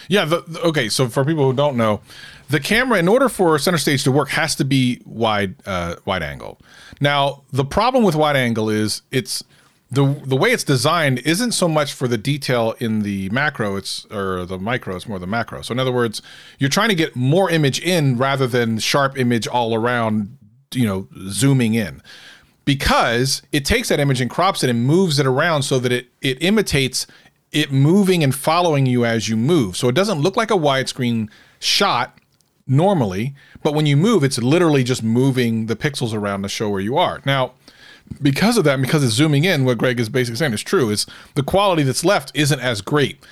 [0.08, 0.24] Yeah.
[0.24, 0.88] The, okay.
[0.88, 2.00] So for people who don't know,
[2.50, 6.22] the camera, in order for center stage to work, has to be wide, uh, wide
[6.22, 6.60] angle.
[7.00, 9.42] Now, the problem with wide angle is it's
[9.90, 14.04] the the way it's designed isn't so much for the detail in the macro, it's
[14.06, 14.96] or the micro.
[14.96, 15.62] It's more the macro.
[15.62, 16.20] So in other words,
[16.58, 20.38] you're trying to get more image in rather than sharp image all around.
[20.72, 22.02] You know, zooming in
[22.64, 26.08] because it takes that image and crops it and moves it around so that it
[26.20, 27.06] it imitates
[27.54, 29.76] it moving and following you as you move.
[29.76, 32.18] So it doesn't look like a widescreen shot
[32.66, 36.80] normally, but when you move, it's literally just moving the pixels around to show where
[36.80, 37.22] you are.
[37.24, 37.52] Now,
[38.20, 41.06] because of that, because it's zooming in, what Greg is basically saying is true, is
[41.36, 43.24] the quality that's left isn't as great.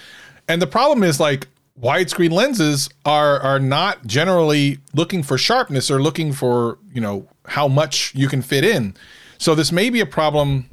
[0.48, 1.48] And the problem is like
[1.80, 7.68] widescreen lenses are are not generally looking for sharpness or looking for, you know, how
[7.68, 8.94] much you can fit in.
[9.38, 10.70] So this may be a problem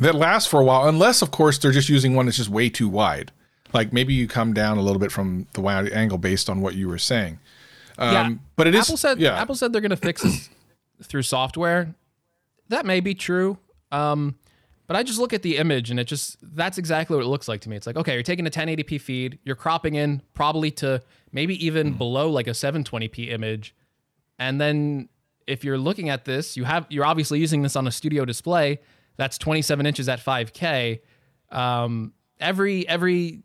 [0.00, 2.68] that lasts for a while, unless of course they're just using one that's just way
[2.68, 3.32] too wide.
[3.72, 6.74] Like maybe you come down a little bit from the wide angle based on what
[6.74, 7.38] you were saying.
[7.98, 9.40] Um, but it is Apple said yeah.
[9.40, 10.50] Apple said they're going to fix this
[11.02, 11.94] through software.
[12.68, 13.58] That may be true.
[13.90, 14.36] Um,
[14.86, 17.48] but I just look at the image and it just that's exactly what it looks
[17.48, 17.76] like to me.
[17.76, 21.94] It's like, okay, you're taking a 1080p feed, you're cropping in probably to maybe even
[21.94, 23.74] below like a 720p image.
[24.38, 25.08] And then
[25.46, 28.78] if you're looking at this, you have you're obviously using this on a studio display
[29.16, 31.00] that's 27 inches at 5K.
[31.50, 33.42] Um, every every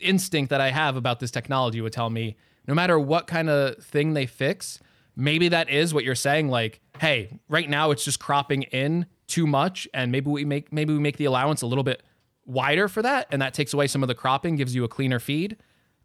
[0.00, 3.82] instinct that I have about this technology would tell me no matter what kind of
[3.82, 4.78] thing they fix,
[5.16, 9.46] maybe that is what you're saying like, hey, right now it's just cropping in too
[9.46, 12.02] much and maybe we make maybe we make the allowance a little bit
[12.46, 15.18] wider for that and that takes away some of the cropping, gives you a cleaner
[15.18, 15.56] feed.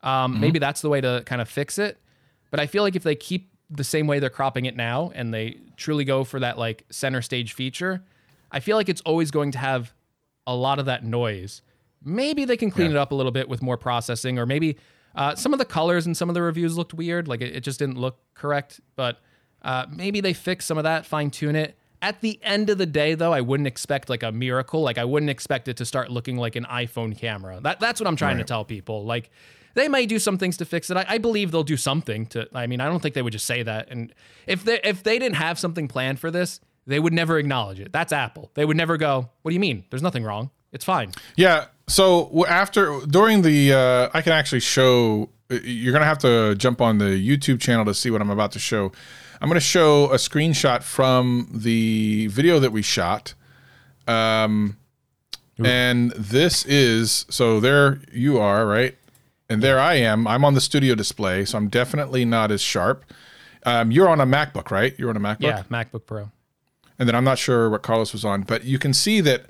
[0.02, 1.98] Um, maybe that's the way to kind of fix it.
[2.52, 5.34] But I feel like if they keep the same way they're cropping it now and
[5.34, 8.04] they truly go for that like center stage feature,
[8.54, 9.94] I feel like it's always going to have
[10.48, 11.62] a lot of that noise.
[12.04, 14.78] Maybe they can clean it up a little bit with more processing, or maybe
[15.16, 17.28] uh, some of the colors and some of the reviews looked weird.
[17.28, 18.80] Like it, it just didn't look correct.
[18.96, 19.20] But
[19.64, 21.78] uh, maybe they fix some of that, fine tune it.
[22.02, 24.82] At the end of the day, though, I wouldn't expect like a miracle.
[24.82, 27.60] Like I wouldn't expect it to start looking like an iPhone camera.
[27.62, 29.06] That that's what I'm trying to tell people.
[29.06, 29.30] Like
[29.74, 30.98] they may do some things to fix it.
[30.98, 32.48] I, I believe they'll do something to.
[32.54, 33.88] I mean, I don't think they would just say that.
[33.90, 34.14] And
[34.48, 37.92] if they if they didn't have something planned for this, they would never acknowledge it.
[37.92, 38.52] That's Apple.
[38.54, 39.30] They would never go.
[39.42, 39.86] What do you mean?
[39.90, 40.50] There's nothing wrong.
[40.72, 41.12] It's fine.
[41.36, 41.66] Yeah.
[41.88, 45.30] So after during the, uh, I can actually show.
[45.50, 48.60] You're gonna have to jump on the YouTube channel to see what I'm about to
[48.60, 48.92] show.
[49.40, 53.34] I'm gonna show a screenshot from the video that we shot.
[54.08, 54.78] Um,
[55.64, 58.98] and this is so there you are, right?
[59.50, 60.26] And there I am.
[60.28, 63.06] I'm on the studio display, so I'm definitely not as sharp.
[63.66, 64.98] Um, you're on a MacBook, right?
[64.98, 65.42] You're on a MacBook.
[65.42, 66.32] Yeah, MacBook Pro.
[67.00, 69.46] And then I'm not sure what Carlos was on, but you can see that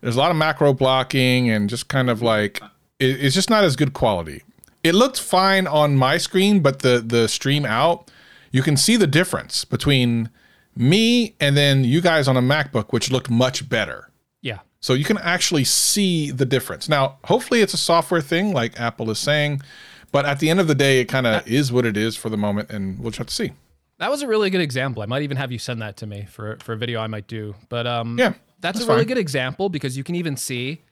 [0.00, 2.60] there's a lot of macro blocking and just kind of like
[2.98, 4.42] it, it's just not as good quality.
[4.82, 8.10] It looked fine on my screen, but the the stream out,
[8.50, 10.30] you can see the difference between
[10.76, 14.10] me and then you guys on a MacBook, which looked much better.
[14.40, 14.60] Yeah.
[14.80, 16.88] So you can actually see the difference.
[16.88, 19.62] Now, hopefully it's a software thing like Apple is saying,
[20.10, 22.16] but at the end of the day, it kind of uh, is what it is
[22.16, 23.52] for the moment, and we'll just have to see.
[23.98, 25.02] That was a really good example.
[25.02, 27.26] I might even have you send that to me for for a video I might
[27.28, 27.54] do.
[27.68, 29.08] But um, Yeah, that's, that's a really fine.
[29.08, 30.82] good example because you can even see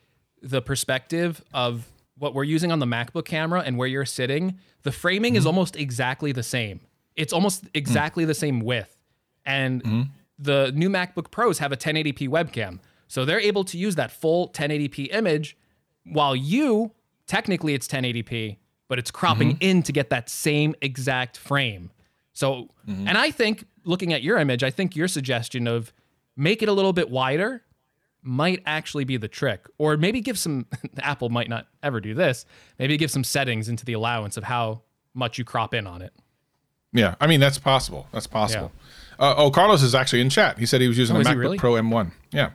[0.42, 1.86] the perspective of
[2.18, 4.58] what we're using on the MacBook camera and where you're sitting.
[4.82, 5.38] The framing Mm-hmm.
[5.38, 6.80] is almost exactly the same.
[7.16, 7.70] It's almost Mm.
[7.74, 8.96] exactly the same width,
[9.44, 10.02] and Mm-hmm.
[10.38, 14.48] the new MacBook Pros have a 1080p webcam, so they're able to use that full
[14.50, 15.56] 1080p image,
[16.04, 16.92] while you
[17.26, 18.56] technically it's 1080p,
[18.88, 19.62] but it's cropping Mm-hmm.
[19.70, 21.90] in to get that same exact frame.
[22.40, 23.06] So, Mm-hmm.
[23.06, 25.92] and I think looking at your image, I think your suggestion of
[26.36, 27.62] make it a little bit wider
[28.22, 29.66] might actually be the trick.
[29.78, 30.66] Or maybe give some,
[30.98, 32.46] Apple might not ever do this,
[32.78, 34.80] maybe give some settings into the allowance of how
[35.14, 36.12] much you crop in on it.
[36.92, 38.08] Yeah, I mean that's possible.
[38.12, 38.72] That's possible.
[39.18, 40.58] Uh, oh, Carlos is actually in chat.
[40.58, 41.58] He said he was using Oh, a MacBook really?
[41.58, 42.10] Pro M1.
[42.32, 42.50] Yeah.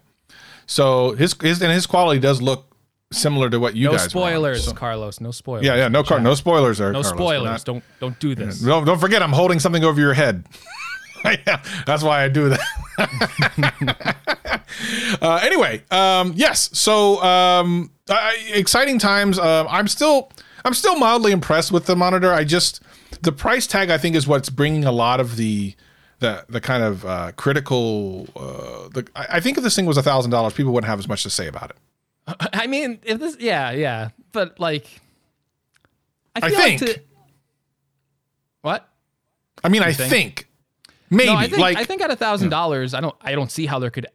[0.65, 2.74] So his his and his quality does look
[3.15, 4.03] similar to what you No guys.
[4.03, 4.09] on.
[4.09, 5.19] spoilers, So- Carlos.
[5.21, 5.65] No spoilers.
[5.65, 5.87] yeah, yeah.
[5.87, 6.91] No car, no spoilers there.
[6.91, 7.17] No Carlos.
[7.17, 7.43] Spoilers.
[7.45, 8.59] not- Don't don't do this.
[8.59, 10.45] Don't, don't forget, I'm holding something over your head.
[11.25, 14.15] yeah, that's why I do that.
[15.21, 16.69] uh, anyway, um, yes.
[16.77, 19.39] So um, I, exciting times.
[19.39, 20.31] Uh, I'm still,
[20.63, 22.31] I'm still mildly impressed with the monitor.
[22.33, 22.81] I just
[23.21, 23.89] the price tag.
[23.89, 25.75] I think is what's bringing a lot of the.
[26.19, 29.97] The, the kind of uh, critical uh, the I, I think if this thing was
[29.97, 31.75] a thousand dollars people wouldn't have as much to say about it
[32.53, 34.87] I mean, if this, yeah, yeah, but like,
[36.35, 36.81] I I think.
[36.81, 37.01] like to,
[38.61, 38.89] what?
[39.63, 40.09] I mean I think?
[40.11, 40.47] think,
[41.09, 43.51] maybe No, I think like I think at a thousand dollars, I don't I don't
[43.51, 44.07] see how there could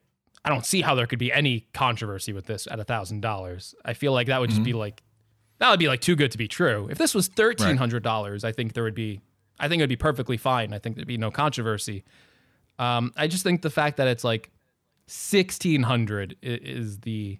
[0.45, 3.75] I don't see how there could be any controversy with this at a thousand dollars.
[3.85, 4.79] I feel like that would just be Mm-hmm.
[4.81, 5.03] like
[5.59, 6.89] that would be like too good to be true.
[6.91, 9.21] If this was thirteen hundred dollars, I think there would be
[9.59, 10.73] I think it would be perfectly fine.
[10.73, 12.05] I think there'd be no controversy.
[12.79, 14.51] Um, I just think the fact that it's like
[15.07, 17.39] sixteen hundred is the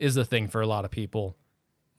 [0.00, 1.36] is the thing for a lot of people.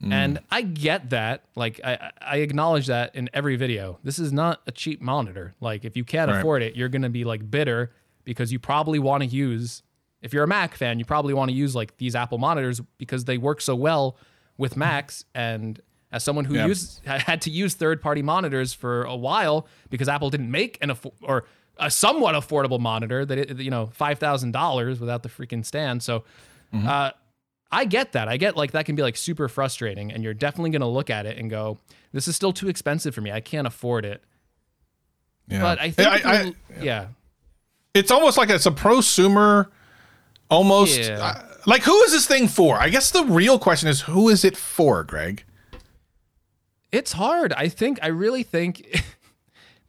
[0.02, 0.12] Mm.
[0.12, 1.44] And I get that.
[1.54, 3.98] Like I, I acknowledge that in every video.
[4.02, 5.54] This is not a cheap monitor.
[5.60, 6.40] Like if you can't Right.
[6.40, 7.92] afford it, you're gonna be like bitter
[8.24, 9.82] because you probably want to use.
[10.20, 13.24] If you're a Mac fan, you probably want to use like these Apple monitors because
[13.24, 14.16] they work so well
[14.58, 15.24] with Macs.
[15.34, 16.66] And as someone who Yeah.
[16.66, 20.90] used had to use third party monitors for a while because Apple didn't make an
[20.90, 21.44] affo- or
[21.78, 26.02] a somewhat affordable monitor that it, you know five thousand dollars without the freaking stand.
[26.02, 26.24] So.
[26.74, 27.10] Uh,
[27.72, 28.28] I get that.
[28.28, 31.08] I get like that can be like super frustrating, and you're definitely going to look
[31.10, 31.78] at it and go,
[32.12, 33.32] "This is still too expensive for me.
[33.32, 34.22] I can't afford it."
[35.48, 35.60] yeah.
[35.62, 37.06] But I think, if I- you- yeah,
[37.94, 39.68] it's almost like it's a prosumer
[40.50, 41.18] almost Yeah.
[41.24, 44.44] uh, like who is this thing for i guess the real question is who is
[44.44, 45.44] it for greg
[46.90, 47.54] it's hard.
[47.54, 47.98] I think.
[48.02, 49.02] I really think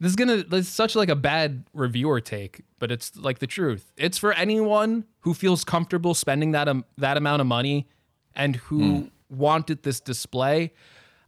[0.00, 0.42] this is gonna.
[0.44, 3.92] This is such like a bad reviewer take, but it's like the truth.
[3.96, 7.88] It's for anyone who feels comfortable spending that um, that amount of money,
[8.34, 10.72] and who wanted this display.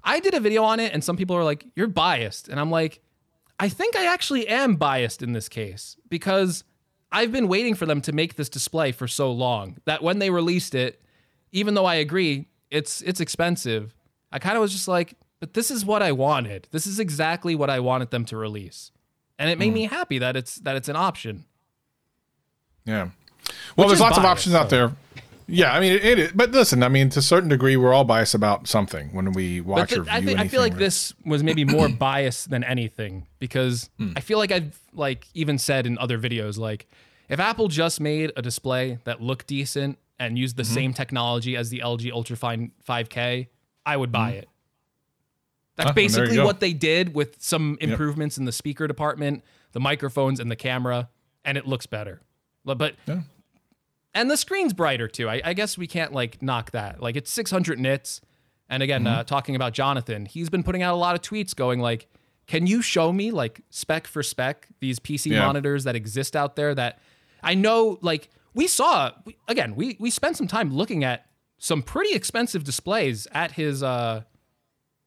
[0.04, 2.70] I did a video on it, and some people are like, "You're biased," and I'm
[2.70, 3.00] like,
[3.58, 6.64] I think I actually am biased in this case because
[7.10, 10.30] I've been waiting for them to make this display for so long that when they
[10.30, 11.00] released it,
[11.52, 13.94] even though I agree it's it's expensive,
[14.32, 16.68] I kind of was just like, but this is what I wanted.
[16.70, 18.90] This is exactly what I wanted them to release.
[19.38, 19.94] And it made me hmm.
[19.94, 21.44] happy that it's that it's an option.
[22.84, 23.10] yeah
[23.76, 24.92] well Which there's lots of biased, options out there
[25.46, 27.92] yeah i mean it, it is but listen i mean to a certain degree we're
[27.92, 30.60] all biased about something when we watch But or th- view I, anything I feel
[30.60, 34.12] like this was maybe more biased than anything because hmm.
[34.16, 36.88] I feel like I've like even said in other videos like
[37.28, 40.74] if Apple just made a display that looked decent and used the mm-hmm.
[40.74, 43.48] same technology as the LG Ultrafine 5K,
[43.84, 44.38] I would buy mm-hmm.
[44.38, 44.48] it.
[45.76, 50.50] That's basically what they did with some improvements in the speaker department, the microphones and
[50.50, 51.08] the camera,
[51.44, 52.22] and it looks better.
[52.64, 53.20] But but- Yeah.
[54.14, 55.28] and the screen's brighter too.
[55.28, 57.00] I, I guess we can't like knock that.
[57.02, 58.20] Like it's 600 nits.
[58.68, 59.20] And again, Mm-hmm.
[59.20, 62.08] uh, talking about Jonathan, he's been putting out a lot of tweets going like,
[62.46, 65.46] "Can you show me like spec for spec these PC Yeah.
[65.46, 66.98] monitors that exist out there that
[67.42, 71.26] I know like we saw we, again, we we spent some time looking at
[71.58, 74.22] some pretty expensive displays at his uh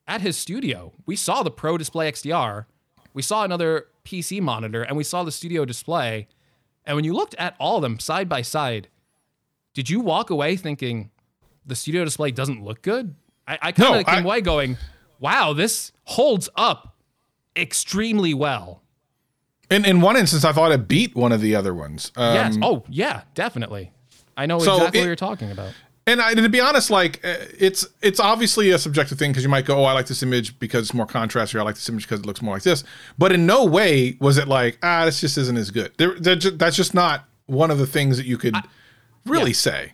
[0.10, 0.92] at his studio.
[1.06, 2.66] We saw the Pro Display XDR,
[3.14, 6.28] we saw another PC monitor, and we saw the studio display.
[6.86, 8.88] And when you looked at all of them side by side,
[9.74, 11.12] did you walk away thinking
[11.66, 13.16] the studio display doesn't look good?
[13.48, 14.78] I, I kind No, of came I- away going,
[15.20, 16.96] wow, this holds up
[17.56, 18.82] extremely well.
[19.70, 22.58] in, in one instance i thought it beat one of the other ones um, yes.
[22.62, 23.92] Oh, yeah, definitely.
[24.38, 25.74] I know So exactly it- what you're talking about.
[26.10, 29.50] And I, to be honest, like uh, it's it's obviously a subjective thing because you
[29.50, 31.88] might go, "Oh, I like this image because it's more contrast," or "I like this
[31.88, 32.84] image because it looks more like this."
[33.18, 36.36] But in no way was it like, "Ah, this just isn't as good." There, there
[36.36, 38.56] ju- that's just not one of the things that you could
[39.26, 39.94] really say.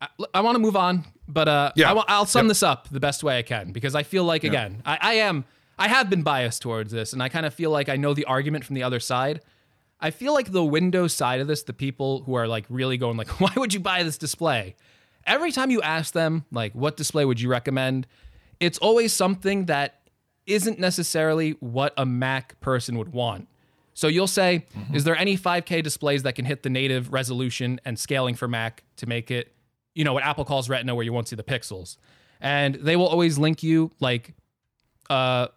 [0.00, 1.92] I, I want to move on, but uh, Yeah.
[1.92, 2.50] I, will sum Yep.
[2.50, 5.44] this up the best way I can because I feel like again, I, I am
[5.78, 8.24] I have been biased towards this, and I kind of feel like I know the
[8.26, 9.40] argument from the other side.
[10.00, 13.16] I feel like the Windows side of this, the people who are like really going
[13.16, 14.76] like, why would you buy this display?
[15.30, 18.08] Every time you ask them like, what display would you recommend?
[18.58, 20.00] It's always something that
[20.46, 23.46] isn't necessarily what a Mac person would want.
[23.94, 27.96] So you'll say, is there any 5K displays that can hit the native resolution and
[27.96, 29.54] scaling for Mac to make it,
[29.94, 31.96] you know, what Apple calls Retina, where you won't see the pixels?
[32.40, 34.34] And they will always link you like,
[35.10, 35.48] uh,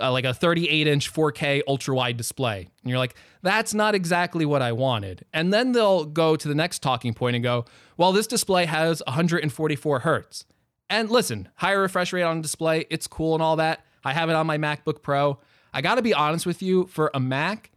[0.00, 2.68] uh, like a 38 inch 4K ultra wide display.
[2.82, 5.24] And you're like, that's not exactly what I wanted.
[5.32, 7.64] And then they'll go to the next talking point and go,
[7.96, 10.44] well, this display has 144 hertz.
[10.90, 13.84] And listen, higher refresh rate on display, it's cool and all that.
[14.04, 15.38] I have it on my MacBook Pro.
[15.72, 17.70] I got to be honest with you, for a Mac,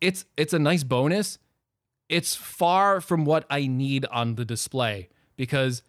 [0.00, 1.38] it's it's a nice bonus.
[2.08, 5.82] It's far from what I need on the display because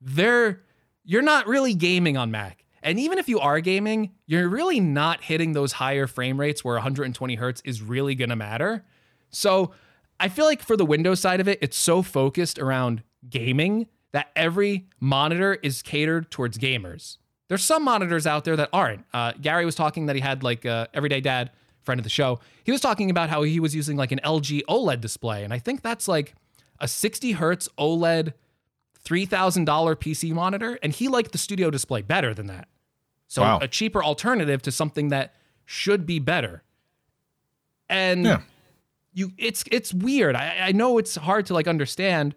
[0.00, 0.62] they're
[1.04, 2.63] you're not really gaming on Mac.
[2.84, 6.74] And even if you are gaming, you're really not hitting those higher frame rates where
[6.74, 8.84] 120 hertz is really going to matter.
[9.30, 9.72] So
[10.20, 14.30] I feel like for the Windows side of it, it's so focused around gaming that
[14.36, 17.16] every monitor is catered towards gamers.
[17.48, 19.04] There's some monitors out there that aren't.
[19.12, 21.50] Uh, Gary was talking that he had like uh, Everyday Dad,
[21.82, 22.38] friend of the show.
[22.64, 25.58] He was talking about how he was using like an LG OLED display, and I
[25.58, 26.34] think that's like
[26.80, 28.34] a 60 hertz OLED,
[29.00, 32.68] three thousand dollar PC monitor, and he liked the studio display better than that.
[33.34, 33.58] So Wow.
[33.60, 36.62] a cheaper alternative to something that should be better.
[37.88, 38.42] And Yeah.
[39.12, 40.36] you it's it's weird.
[40.36, 42.36] I, I know it's hard to like understand,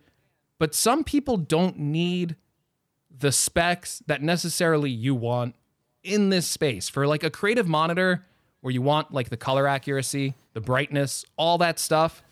[0.57, 2.35] but some people don't need
[3.15, 5.53] the specs that necessarily you want
[6.01, 8.25] in this space for like a creative monitor
[8.61, 12.23] where you want like the color accuracy, the brightness, all that stuff.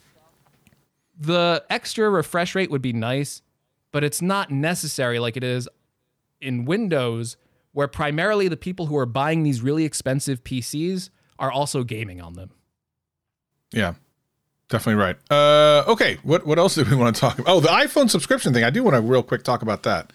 [1.19, 3.43] The extra refresh rate would be nice,
[3.91, 5.69] but it's not necessary like it is
[6.41, 7.37] in Windows,
[7.75, 12.33] where primarily the people who are buying these really expensive PCs are also gaming on
[12.35, 12.51] them.
[13.73, 13.95] Yeah,
[14.69, 15.17] definitely right.
[15.29, 17.51] Uh, okay, what what else do we want to talk about?
[17.51, 18.63] Oh, the iPhone subscription thing.
[18.63, 20.13] I do want to real quick talk about that.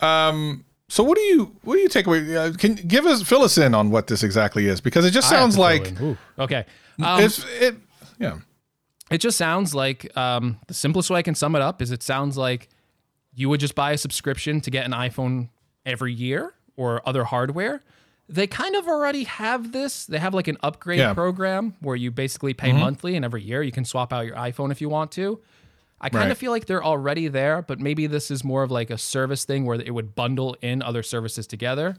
[0.00, 2.34] Um, so what do you what do you take away?
[2.34, 5.28] Uh, can give us fill us in on what this exactly is because it just
[5.28, 5.92] sounds like
[6.38, 6.64] okay.
[6.98, 7.76] Um, it's it.
[8.18, 8.38] Yeah,
[9.10, 12.02] it just sounds like um, the simplest way I can sum it up is it
[12.02, 12.70] sounds like
[13.34, 15.50] you would just buy a subscription to get an iPhone
[15.86, 17.82] every year or other hardware.
[18.28, 20.06] They kind of already have this.
[20.06, 21.12] They have like an upgrade Yeah.
[21.14, 24.70] program where you basically pay monthly and every year you can swap out your iPhone
[24.72, 25.40] if you want to.
[26.00, 26.30] I kind Right.
[26.32, 29.44] of feel like they're already there, but maybe this is more of like a service
[29.44, 31.96] thing where it would bundle in other services together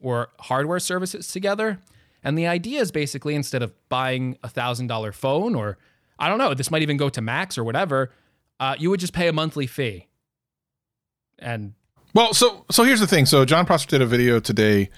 [0.00, 1.78] or hardware services together.
[2.24, 5.78] And the idea is basically instead of buying a thousand dollar phone or
[6.18, 8.10] I don't know, this might even go to Max or whatever,
[8.58, 10.06] uh, you would just pay a monthly fee.
[11.38, 11.74] And
[12.16, 13.26] Well, so so here's the thing.
[13.26, 14.88] So Jon Prosser did a video today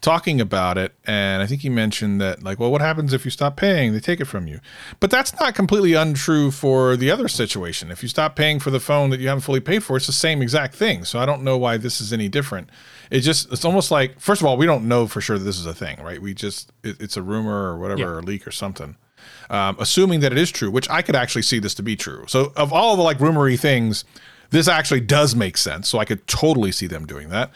[0.00, 3.30] talking about it, and I think he mentioned that like, well, what happens if you
[3.30, 3.92] stop paying?
[3.92, 4.58] They take it from you.
[4.98, 7.92] But that's not completely untrue for the other situation.
[7.92, 10.12] If you stop paying for the phone that you haven't fully paid for, it's the
[10.12, 11.04] same exact thing.
[11.04, 12.70] So I don't know why this is any different.
[13.08, 15.60] It just it's almost like first of all, we don't know for sure that this
[15.60, 16.20] is a thing, right?
[16.20, 18.06] We just it, it's a rumor or whatever, Yeah.
[18.06, 18.96] or a leak or something.
[19.48, 22.24] Um, assuming that it is true, which I could actually see this to be true.
[22.26, 24.04] So of all the like rumory things,
[24.50, 25.88] this actually does make sense.
[25.88, 27.50] So I could totally see them doing that.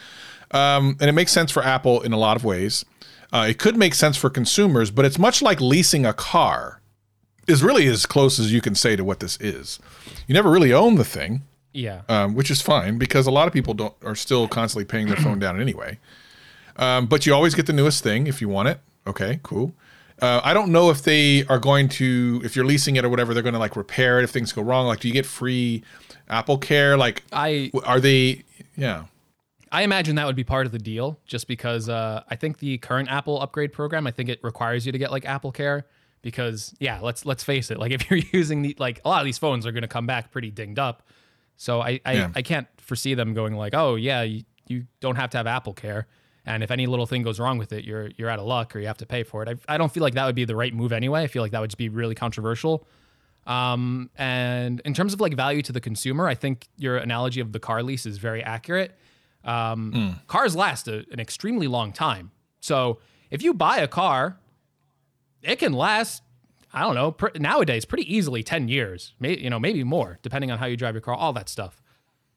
[0.51, 2.85] Um, and it makes sense for Apple in a lot of ways.
[3.33, 6.81] Uh, it could make sense for consumers, but it's much like leasing a car.
[7.49, 9.81] Is really as close as you can say to what this is.
[10.29, 12.03] You never really own the thing, yeah.
[12.09, 15.17] um, which is fine because a lot of people don't are still constantly paying their
[15.17, 15.99] phone down anyway.
[16.77, 18.79] Um, but you always get the newest thing if you want it.
[19.09, 19.75] Okay, cool.
[20.21, 23.35] Uh, I don't know if they are going to, if you're leasing it or whatever,
[23.35, 24.87] they're going to like repair it if things go wrong.
[24.87, 25.83] Like, do you get free
[26.29, 26.97] Apple Care?
[26.97, 28.45] Like, I are they?
[28.77, 29.05] Yeah.
[29.71, 32.77] I imagine that would be part of the deal, just because uh, I think the
[32.79, 35.87] current Apple upgrade program, I think it requires you to get like Apple Care.
[36.21, 39.25] Because yeah, let's let's face it, like if you're using the like a lot of
[39.25, 41.03] these phones are going to come back pretty dinged up.
[41.57, 42.31] So I I, Yeah.
[42.35, 45.73] I can't foresee them going like, oh yeah, you, you don't have to have Apple
[45.73, 46.07] Care,
[46.47, 48.79] and if any little thing goes wrong with it, you're you're out of luck or
[48.79, 49.49] you have to pay for it.
[49.69, 51.23] I, I don't feel like that would be the right move anyway.
[51.23, 52.87] I feel like that would just be really controversial.
[53.47, 57.53] Um, and in terms of like value to the consumer, I think your analogy of
[57.53, 58.93] the car lease is very accurate.
[59.45, 62.31] Um, Cars last a, an extremely long time.
[62.61, 64.39] So if you buy a car,
[65.43, 66.23] it can last.
[66.73, 67.11] I don't know.
[67.13, 70.77] Pr- nowadays, pretty easily ten years, may, you know, maybe more, depending on how you
[70.77, 71.83] drive your car, all that stuff.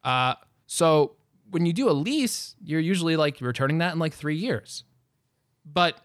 [0.04, 0.34] Uh,
[0.66, 1.12] so
[1.50, 4.84] when you do a lease, you're usually like returning that in like three years.
[5.64, 5.98] But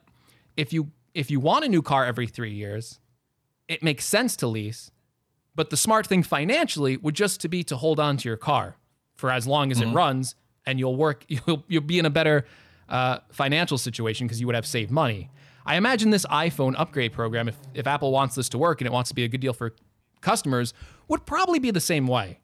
[0.56, 3.00] if you if you want a new car every three years,
[3.72, 4.92] it makes sense to lease.
[5.56, 8.78] But the smart thing financially would just to be to hold on to your car
[9.16, 11.26] for as long as it runs, and you'll work.
[11.30, 12.46] You'll you'll be in a better
[12.90, 15.30] uh, financial situation because you would have saved money.
[15.66, 18.92] I imagine this iPhone upgrade program, if, if Apple wants this to work and it
[18.92, 19.76] wants to be a good deal for
[20.20, 20.74] customers,
[21.08, 22.40] would probably be the same way.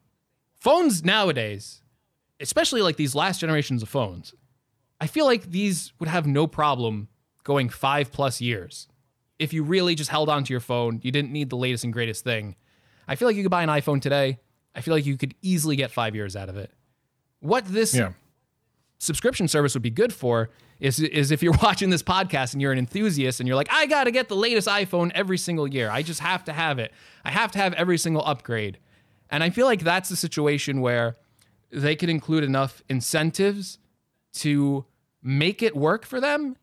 [0.54, 1.82] Phones nowadays,
[2.40, 4.34] especially like these last generations of phones,
[5.00, 7.08] I feel like these would have no problem
[7.44, 8.88] going five plus years.
[9.38, 12.24] If you really just held onto your phone, you didn't need the latest and greatest
[12.24, 12.56] thing.
[13.06, 14.38] I feel like you could buy an iPhone today.
[14.74, 16.70] I feel like you could easily get five years out of it.
[17.40, 18.12] What this Yeah.
[18.98, 22.72] subscription service would be good for is, is if you're watching this podcast and you're
[22.72, 25.90] an enthusiast and you're like, I got to get the latest iPhone every single year.
[25.90, 26.92] I just have to have it.
[27.24, 28.78] I have to have every single upgrade.
[29.30, 31.16] And I feel like that's a situation where
[31.70, 33.78] they could include enough incentives
[34.34, 34.84] to
[35.22, 36.56] make it work for them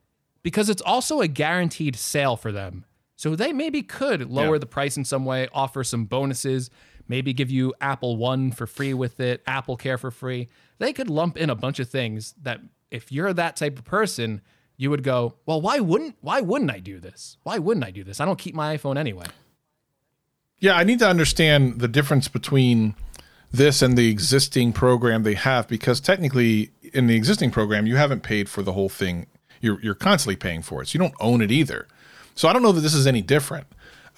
[0.45, 2.85] because it's also a guaranteed sale for them.
[3.15, 4.59] So they maybe could lower Yeah.
[4.59, 6.69] the price in some way, offer some bonuses,
[7.07, 10.47] maybe give you Apple One for free with it, Apple Care for free.
[10.77, 12.59] They could lump in a bunch of things that
[12.91, 14.41] if you're that type of person,
[14.77, 17.37] you would go, "Well, why wouldn't why wouldn't I do this?
[17.41, 18.19] Why wouldn't I do this?
[18.21, 19.25] I don't keep my iPhone anyway."
[20.59, 22.93] Yeah, I need to understand the difference between
[23.51, 28.21] this and the existing program they have because technically in the existing program you haven't
[28.21, 29.25] paid for the whole thing.
[29.66, 30.88] You're you're constantly paying for it.
[30.88, 31.88] So you don't own it either.
[32.36, 33.68] So I don't know that this is any different.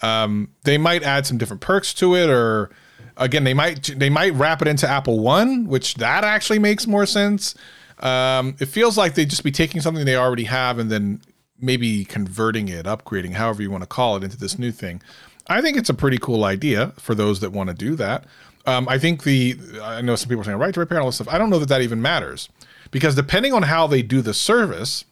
[0.02, 2.70] Um, they might add some different perks to it or
[3.16, 7.06] again they might they might wrap it into Apple One, which that actually makes more
[7.06, 7.54] sense.
[8.00, 11.20] Um, it feels like they'd just be taking something they already have and then
[11.60, 15.02] maybe converting it, upgrading, however you want to call it, into this new thing.
[15.48, 18.24] I think it's a pretty cool idea for those that want to do that.
[18.66, 21.08] Um, I think the I know some people are saying right to repair and all
[21.08, 21.28] this stuff.
[21.28, 22.48] I don't know that that even matters
[22.90, 25.04] because depending on how they do the service,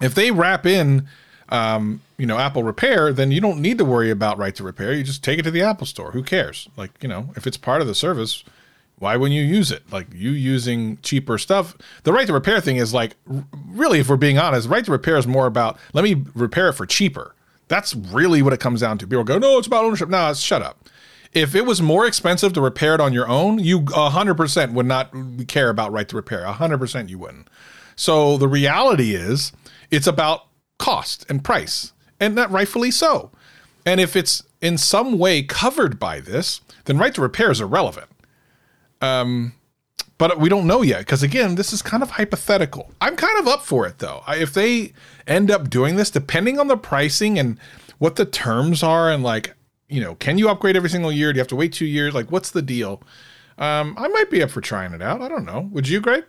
[0.00, 1.06] if they wrap in
[1.50, 4.92] um, you know apple repair then you don't need to worry about right to repair.
[4.92, 6.12] You just take it to the apple store.
[6.12, 6.68] Who cares?
[6.76, 8.44] Like you know if it's part of the service
[8.98, 9.82] why wouldn't you use it?
[9.92, 11.76] Like you using cheaper stuff.
[12.04, 13.16] The right to repair thing is like
[13.66, 16.74] really if we're being honest right to repair is more about let me repair it
[16.74, 17.34] for cheaper.
[17.68, 19.06] That's really what it comes down to.
[19.06, 20.08] People go no it's about ownership.
[20.08, 20.88] No shut up.
[21.32, 25.12] If it was more expensive to repair it on your own you 100% would not
[25.48, 26.44] care about right to repair.
[26.44, 27.48] 100% you wouldn't.
[27.96, 29.52] So the reality is,
[29.94, 30.46] it's about
[30.78, 33.30] cost and price, and that rightfully so.
[33.86, 38.08] And if it's in some way covered by this, then right to repair is irrelevant.
[39.00, 39.52] Um,
[40.16, 42.92] but we don't know yet because again, this is kind of hypothetical.
[43.00, 44.22] I'm kind of up for it though.
[44.26, 44.92] I, if they
[45.26, 47.58] end up doing this, depending on the pricing and
[47.98, 49.54] what the terms are, and like,
[49.88, 51.32] you know, can you upgrade every single year?
[51.32, 52.14] Do you have to wait two years?
[52.14, 53.02] Like, what's the deal?
[53.58, 55.20] Um, I might be up for trying it out.
[55.20, 55.68] I don't know.
[55.72, 56.24] Would you, Greg?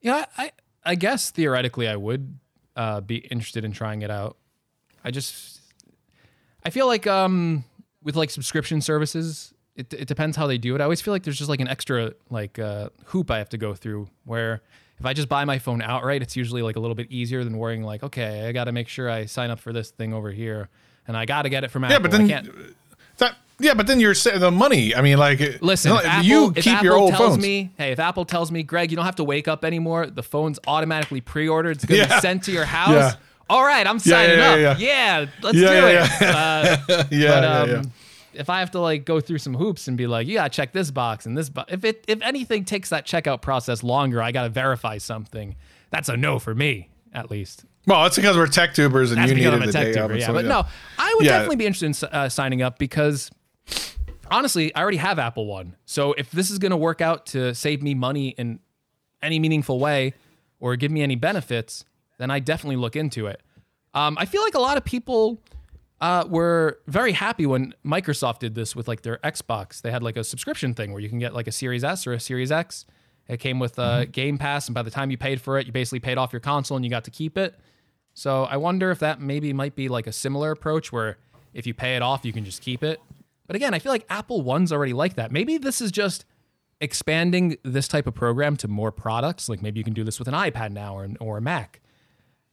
[0.00, 0.52] Yeah, I
[0.84, 2.38] I guess theoretically I would
[2.76, 4.36] uh, be interested in trying it out.
[5.04, 5.60] I just
[6.64, 7.64] I feel like um
[8.02, 10.80] with like subscription services, it it depends how they do it.
[10.80, 13.58] I always feel like there's just like an extra like uh, hoop I have to
[13.58, 14.62] go through where
[14.98, 17.58] if I just buy my phone outright, it's usually like a little bit easier than
[17.58, 20.30] worrying like, okay, I got to make sure I sign up for this thing over
[20.30, 20.68] here,
[21.08, 21.94] and I got to get it from Apple.
[21.94, 22.26] Yeah, but then
[23.62, 24.94] yeah, but then you're the money.
[24.94, 27.42] I mean, like Listen, if Apple, you keep Apple your old tells phones.
[27.42, 30.06] me, hey, if Apple tells me, Greg, you don't have to wake up anymore.
[30.06, 31.76] The phone's automatically pre-ordered.
[31.76, 32.16] It's going to Yeah.
[32.16, 32.90] be sent to your house.
[32.90, 33.14] Yeah.
[33.50, 34.78] All right, I'm signing yeah, up.
[34.80, 36.22] yeah, Yeah, let's do it.
[36.22, 37.82] Uh, yeah, but um, yeah.
[38.34, 40.72] if I have to like go through some hoops and be like, you gotta check
[40.72, 44.32] this box and this box, if it if anything takes that checkout process longer, I
[44.32, 45.56] gotta verify something.
[45.90, 47.64] That's a no for me, at least.
[47.86, 50.00] Well, it's because we're tech tubers and That's you needed I'm a the tech day
[50.00, 50.32] tuber, yeah.
[50.32, 50.64] But no,
[50.98, 53.30] I would definitely be interested in uh, signing up because
[54.32, 55.76] honestly, I already have Apple One.
[55.84, 58.58] So if this is going to work out to save me money in
[59.22, 60.14] any meaningful way
[60.58, 61.84] or give me any benefits,
[62.18, 63.40] then I definitely look into it.
[63.94, 65.40] Um, I feel like a lot of people
[66.00, 69.82] uh, were very happy when Microsoft did this with like their Xbox.
[69.82, 72.12] They had like a subscription thing where you can get like a Series S or
[72.12, 72.86] a Series X.
[73.28, 75.72] It came with uh, Game Pass, and by the time you paid for it, you
[75.72, 77.54] basically paid off your console and you got to keep it.
[78.14, 81.18] So I wonder if that maybe might be like a similar approach where
[81.54, 83.00] if you pay it off, you can just keep it.
[83.46, 85.32] But again, I feel like Apple One's already like that.
[85.32, 86.24] Maybe this is just
[86.80, 89.48] expanding this type of program to more products.
[89.48, 91.80] Like maybe you can do this with an iPad now or, or a Mac.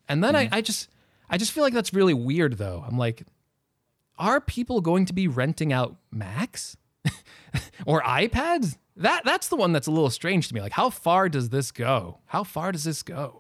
[0.07, 0.55] And then I, mm-hmm.
[0.55, 0.89] I just
[1.29, 2.83] I just feel like that's really weird though.
[2.87, 3.23] I'm like,
[4.17, 6.75] are people going to be renting out Macs
[7.85, 8.77] or iPads?
[8.97, 10.61] That that's the one that's a little strange to me.
[10.61, 12.19] Like, how far does this go?
[12.25, 13.38] How far does this go?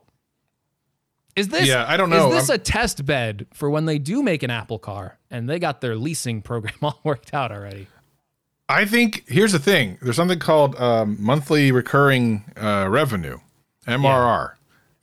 [1.39, 2.27] Is this Yeah, I don't know.
[2.29, 5.49] Is this I'm- a test bed for when they do make an Apple car and
[5.49, 7.87] they got their leasing program all worked out already?
[8.67, 9.97] I think here's the thing.
[10.01, 13.39] There's something called um, monthly recurring uh, revenue,
[13.87, 14.53] MRR.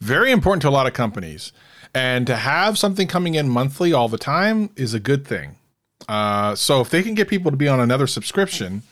[0.00, 1.52] Very important to a lot of companies,
[1.92, 5.56] and to have something coming in monthly all the time is a good thing.
[6.08, 8.82] Uh, so if they can get people to be on another subscription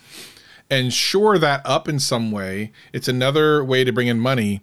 [0.70, 4.60] and shore that up in some way, it's another way to bring in money.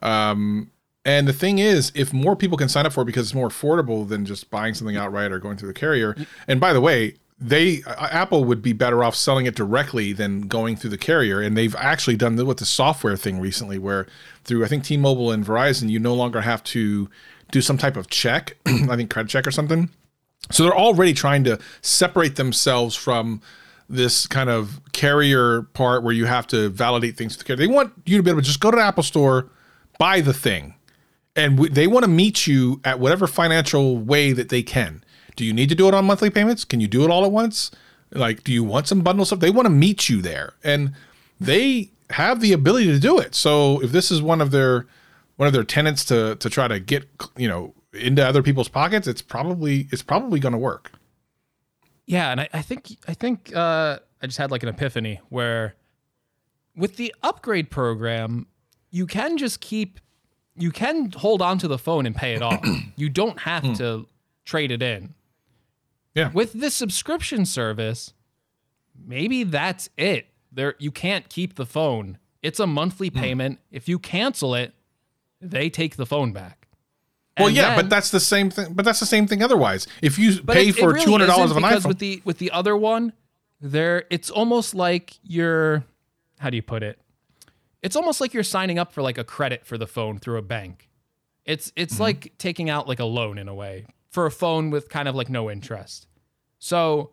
[0.00, 0.70] Um,
[1.10, 3.48] and the thing is, if more people can sign up for it because it's more
[3.48, 6.16] affordable than just buying something outright or going through the carrier.
[6.46, 10.42] And by the way, they uh, Apple would be better off selling it directly than
[10.42, 11.40] going through the carrier.
[11.40, 14.06] And they've actually done the, with the software thing recently, where
[14.44, 17.08] through I think T-Mobile and Verizon, you no longer have to
[17.50, 19.90] do some type of check, I think credit check or something.
[20.50, 23.40] So they're already trying to separate themselves from
[23.88, 27.66] this kind of carrier part where you have to validate things with the carrier.
[27.66, 29.48] They want you to be able to just go to the Apple Store,
[29.98, 30.74] buy the thing,
[31.40, 35.02] and w- they want to meet you at whatever financial way that they can.
[35.36, 36.64] Do you need to do it on monthly payments?
[36.64, 37.70] Can you do it all at once?
[38.12, 39.40] Like, do you want some bundle stuff?
[39.40, 40.92] They want to meet you there, and
[41.40, 43.34] they have the ability to do it.
[43.34, 44.86] So if this is one of their
[45.36, 49.06] one of their tenants to to try to get you know into other people's pockets,
[49.06, 50.92] it's probably it's probably going to work.
[52.06, 55.74] Yeah, and I, I think I think uh, I just had like an epiphany where
[56.76, 58.46] with the upgrade program,
[58.90, 60.00] you can just keep
[60.56, 62.64] you can hold on to the phone and pay it off.
[62.96, 63.72] you don't have hmm.
[63.74, 64.06] to
[64.44, 65.14] trade it in.
[66.14, 66.30] Yeah.
[66.32, 68.12] With this subscription service,
[69.06, 70.26] maybe that's it.
[70.52, 72.18] There you can't keep the phone.
[72.42, 73.18] It's a monthly hmm.
[73.18, 73.58] payment.
[73.70, 74.74] If you cancel it,
[75.40, 76.66] they take the phone back.
[77.38, 78.74] Well, And yeah, then- but that's the same thing.
[78.74, 79.42] But that's the same thing.
[79.42, 81.98] Otherwise, if you pay it- for really two hundred dollars of an because iPhone, with
[81.98, 83.12] the with the other one,
[83.60, 85.84] there it's almost like you're
[86.38, 86.98] how do you put it?
[87.82, 90.42] It's almost like you're signing up for like a credit for the phone through a
[90.42, 90.88] bank.
[91.44, 92.02] It's it's Mm-hmm.
[92.02, 95.14] like taking out like a loan in a way for a phone with kind of
[95.14, 96.06] like no interest.
[96.58, 97.10] So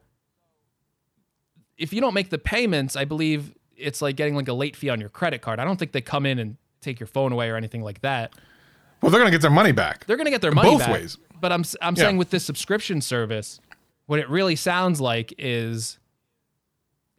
[1.78, 4.90] if you don't make the payments, I believe it's like getting like a late fee
[4.90, 5.60] on your credit card.
[5.60, 8.34] I don't think they come in and take your phone away or anything like that.
[9.02, 10.06] well, they're going to get their money back.
[10.06, 10.94] They're going to get their money back Both back.
[10.94, 11.18] ways.
[11.40, 12.04] But I'm I'm Yeah.
[12.04, 13.60] saying with this subscription service,
[14.08, 16.00] what it really sounds like is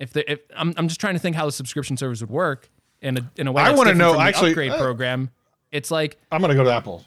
[0.01, 2.69] if the if I'm I'm just trying to think how the subscription service would work
[3.03, 3.63] in a in a way.
[3.63, 5.31] I wanna know, actually, upgrade uh, program.
[5.71, 7.05] It's like I'm going to go to Apple.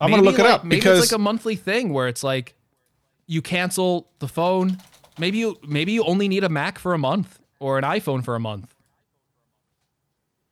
[0.00, 2.08] I'm going to maybe look it up Maybe because it's like a monthly thing where
[2.08, 2.54] it's like
[3.26, 4.78] you cancel the phone.
[5.18, 8.34] Maybe you maybe you only need a Mac for a month or an iPhone for
[8.34, 8.72] a month.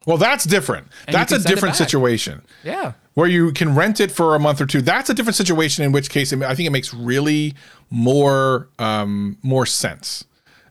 [0.06, 0.88] well, that's different.
[1.06, 2.42] And That's a different situation.
[2.64, 2.92] Yeah.
[3.14, 4.82] where you can rent it for a month or two.
[4.82, 5.84] That's a different situation.
[5.84, 7.54] In which case, I think it makes really
[7.88, 10.24] more um, more sense.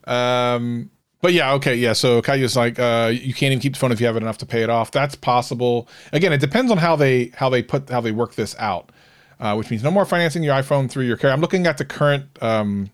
[0.06, 1.93] Um, but yeah, okay, yeah.
[1.93, 4.38] So Kayu's like, uh, you can't even keep the phone if you have it enough
[4.39, 4.91] to pay it off.
[4.91, 5.88] That's possible.
[6.13, 8.91] Again, it depends on how they how they put how they work this out.
[9.38, 11.34] Uh, which means no more financing your iPhone through your carrier.
[11.34, 12.89] I'm looking at the current um,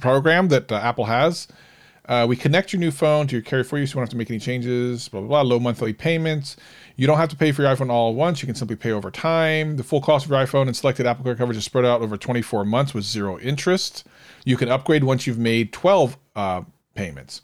[0.00, 1.48] program that uh, Apple has.
[2.06, 4.08] Uh, we connect your new phone to your carrier for you, so you don't have
[4.08, 5.08] to make any changes.
[5.08, 5.42] Blah blah blah.
[5.42, 6.56] Low monthly payments.
[6.96, 8.42] You don't have to pay for your iPhone all at once.
[8.42, 9.76] You can simply pay over time.
[9.76, 12.16] The full cost of your iPhone and selected Apple Care coverage is spread out over
[12.16, 14.04] 24 months with zero interest.
[14.44, 16.62] You can upgrade once you've made 12 uh,
[16.94, 17.42] payments.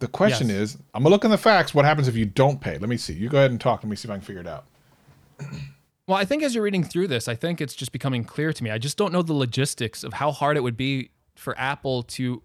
[0.00, 0.56] The question Yes.
[0.58, 1.74] is, I'm gonna look in the facts.
[1.74, 2.78] What happens if you don't pay?
[2.78, 3.14] Let me see.
[3.14, 3.82] You go ahead and talk.
[3.82, 4.64] Let me see if I can figure it out.
[6.06, 8.64] Well, I think as you're reading through this, I think it's just becoming clear to
[8.64, 8.70] me.
[8.70, 12.42] I just don't know the logistics of how hard it would be for Apple to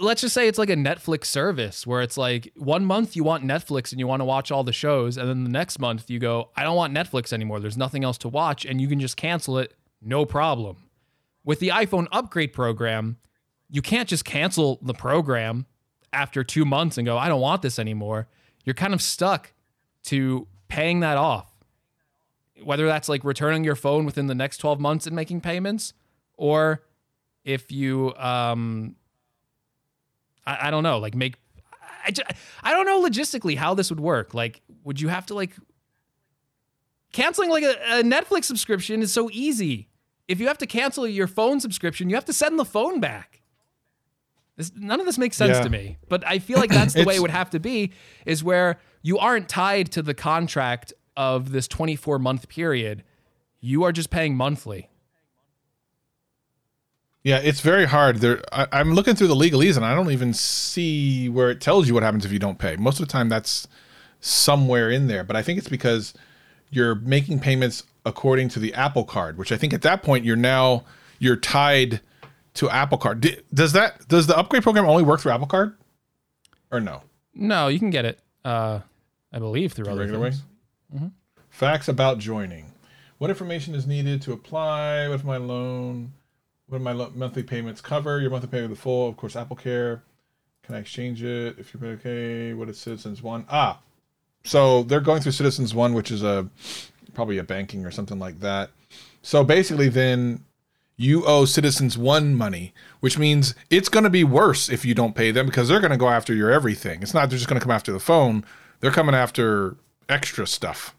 [0.00, 3.42] let's just say it's like a Netflix service where it's like one month you want
[3.44, 6.20] Netflix and you want to watch all the shows and then the next month you
[6.20, 7.58] go I don't want Netflix anymore.
[7.58, 10.84] There's nothing else to watch and you can just cancel it no problem.
[11.44, 13.16] With the iPhone upgrade program,
[13.68, 15.66] you can't just cancel the program
[16.12, 18.28] after 2 months and go I don't want this anymore.
[18.64, 19.52] You're kind of stuck
[20.04, 21.50] to paying that off.
[22.62, 25.92] Whether that's like returning your phone within the next 12 months and making payments
[26.36, 26.82] or
[27.44, 28.96] if you um
[30.46, 31.36] I, I don't know like make
[32.04, 32.12] I,
[32.62, 34.34] I don't know logistically how this would work.
[34.34, 35.52] Like would you have to like
[37.12, 39.88] canceling like a, a netflix subscription is so easy.
[40.26, 43.37] If you have to cancel your phone subscription you have to send the phone back
[44.58, 45.62] this, none of this makes sense Yeah.
[45.62, 47.92] to me but i feel like that's the way it would have to be
[48.26, 53.02] is where you aren't tied to the contract of this 24 month period
[53.60, 54.88] you are just paying monthly
[57.24, 58.18] Yeah, it's very hard.
[58.18, 61.88] There, I, I'm looking through the legalese, and I don't even see where it tells
[61.88, 62.76] you what happens if you don't pay.
[62.76, 63.66] Most of the time, that's
[64.20, 65.24] somewhere in there.
[65.24, 66.14] But I think it's because
[66.70, 70.36] you're making payments according to the Apple Card, which I think at that point you're
[70.36, 70.84] now
[71.18, 72.00] you're tied
[72.58, 73.20] to Apple Card.
[73.20, 75.76] D- Does that does the upgrade program only work through Apple Card,
[76.70, 77.02] or no?
[77.34, 78.80] no you can get it uh
[79.32, 80.30] i believe through other regular way?
[80.90, 81.12] things
[81.50, 82.72] Facts about joining.
[83.18, 85.08] What information is needed to apply?
[85.08, 86.12] What if my loan?
[86.68, 88.20] What do my lo- monthly payments cover?
[88.20, 90.02] Your monthly payment the full, of course, Apple Care.
[90.62, 92.52] Can I exchange it if you're okay?
[92.54, 93.44] What is Citizens One?
[93.48, 93.80] Ah,
[94.44, 96.48] so they're going through Citizens One, which is a
[97.14, 98.70] probably a banking or something like that.
[99.22, 100.44] So basically, then
[100.98, 105.14] you owe Citizens One money, which means it's going to be worse if you don't
[105.14, 107.00] pay them because they're going to go after your everything.
[107.00, 108.44] It's not they're just going to come after the phone;
[108.80, 109.76] they're coming after
[110.08, 110.94] extra stuff.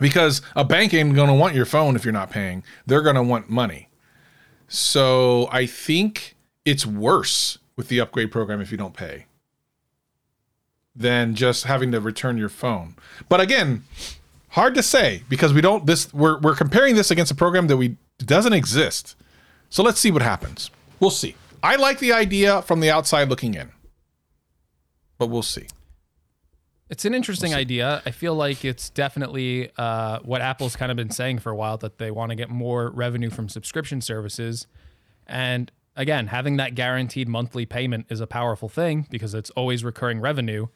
[0.00, 2.62] Because a bank ain't going to want your phone if you're not paying.
[2.86, 3.88] They're going to want money.
[4.68, 9.26] So I think it's worse with the upgrade program if you don't pay
[10.94, 12.94] than just having to return your phone.
[13.28, 13.84] But again,
[14.52, 17.76] hard to say because we don't this we're we're comparing this against a program that
[17.76, 19.16] we doesn't exist.
[19.68, 20.70] So let's see what happens.
[21.00, 21.34] We'll see.
[21.62, 23.70] I like the idea from the outside looking in.
[25.18, 25.66] But we'll see.
[26.90, 28.02] It's an interesting idea.
[28.04, 31.78] I feel like it's definitely uh, what Apple's kind of been saying for a while
[31.78, 34.66] that they want to get more revenue from subscription services.
[35.26, 40.20] And again, having that guaranteed monthly payment is a powerful thing because it's always recurring
[40.20, 40.66] revenue.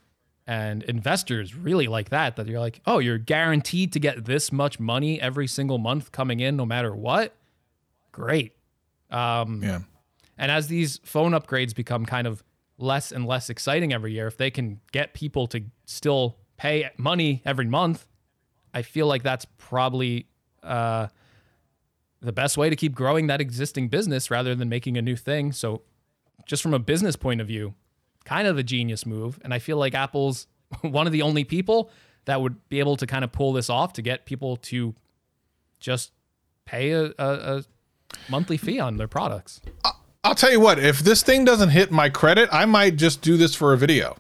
[0.47, 4.79] And investors really like that, that you're like, oh, you're guaranteed to get this much
[4.79, 7.35] money every single month coming in no matter what.
[8.13, 8.53] Great.
[9.11, 9.81] Um, Yeah.
[10.39, 12.45] and as these phone upgrades become kind of
[12.79, 17.43] less and less exciting every year, if they can get people to still pay money
[17.45, 18.07] every month,
[18.73, 20.27] I feel like that's probably
[20.63, 21.09] uh,
[22.21, 25.51] the best way to keep growing that existing business rather than making a new thing.
[25.53, 25.83] So,
[26.45, 27.75] just from a business point of view,
[28.27, 29.39] kind of a genius move.
[29.43, 30.47] And I feel like Apple's
[30.83, 31.91] one of the only people
[32.27, 34.95] that would be able to kind of pull this off to get people to
[35.81, 36.13] just
[36.67, 37.65] pay a, a, a
[38.29, 39.61] monthly fee on their products.
[40.25, 43.37] I'll tell you what, if this thing doesn't hit my credit, I might just do
[43.37, 44.17] this for a video.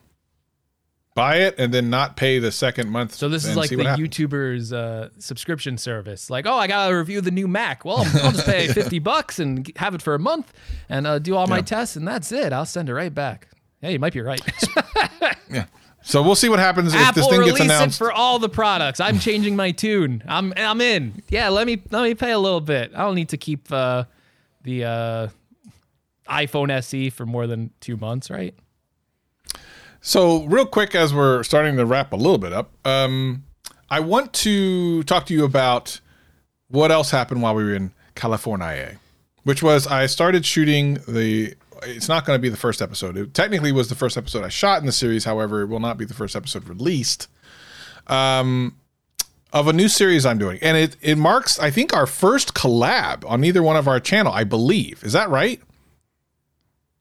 [1.16, 3.14] Buy it and then not pay the second month.
[3.14, 3.76] So this is like the.
[3.76, 6.28] YouTuber's uh, subscription service.
[6.28, 7.86] Like, oh, I gotta review the new Mac.
[7.86, 10.52] Well, I'll just pay fifty bucks and have it for a month
[10.90, 12.52] and uh, do all my tests, and that's it.
[12.52, 13.48] I'll send it right back.
[13.82, 14.40] Yeah, you might be right.
[15.48, 15.66] Yeah.
[16.02, 17.96] So we'll see what happens if Apple this thing gets announced.
[17.96, 19.00] it for all the products.
[19.00, 20.22] I'm changing my tune.
[20.26, 21.22] I'm I'm in.
[21.28, 22.92] Yeah, let me let me pay a little bit.
[22.94, 24.04] I don't need to keep uh,
[24.62, 25.28] the uh,
[26.28, 28.54] iPhone SE for more than two months, right?
[30.00, 33.42] So, real quick, as we're starting to wrap a little bit up, um,
[33.90, 36.00] I want to talk to you about
[36.68, 38.98] what else happened while we were in California,
[39.42, 41.54] which was I started shooting the.
[41.82, 43.16] It's not going to be the first episode.
[43.16, 45.24] It technically was the first episode I shot in the series.
[45.24, 47.28] However, it will not be the first episode released
[48.06, 48.76] um,
[49.52, 53.28] of a new series I'm doing, and it it marks I think our first collab
[53.28, 54.32] on either one of our channel.
[54.32, 55.60] I believe is that right?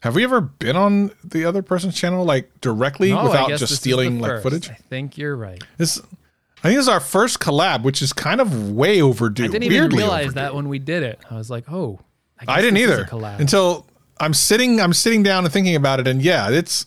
[0.06, 3.72] Have we ever been on the other person's channel like directly No, without just this
[3.72, 4.70] is the stealing like footage?
[4.70, 5.64] I think you're right.
[5.78, 6.00] This,
[6.60, 9.46] I think this is our first collab, which is kind of way overdue.
[9.46, 10.36] I didn't even realize overdue.
[10.36, 11.20] that when we did it.
[11.32, 12.00] I was like, oh,
[12.40, 13.40] I, I didn't this is a either collab.
[13.40, 13.88] until
[14.20, 14.80] I'm sitting.
[14.80, 16.86] I'm sitting down and thinking about it, and yeah, it's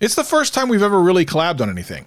[0.00, 2.06] it's the first time we've ever really collabed on anything.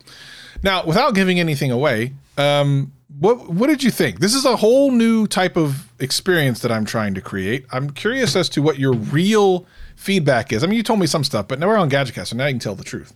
[0.63, 4.19] Now, without giving anything away, um, what what did you think?
[4.19, 7.65] This is a whole new type of experience that I'm trying to create.
[7.71, 10.63] I'm curious as to what your real feedback is.
[10.63, 12.53] I mean, you told me some stuff, but now we're on Gadgetcast, so now you
[12.53, 13.13] can tell the truth.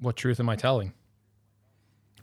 [0.00, 0.92] what truth am I telling?